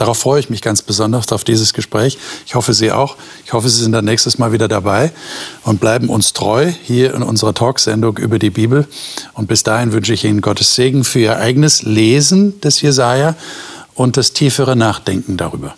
[0.00, 2.16] Darauf freue ich mich ganz besonders auf dieses Gespräch.
[2.46, 3.16] Ich hoffe, Sie auch.
[3.44, 5.12] Ich hoffe, Sie sind dann nächstes Mal wieder dabei
[5.62, 8.88] und bleiben uns treu hier in unserer Talksendung über die Bibel.
[9.34, 13.36] Und bis dahin wünsche ich Ihnen Gottes Segen für Ihr eigenes Lesen des Jesaja
[13.94, 15.74] und das tiefere Nachdenken darüber.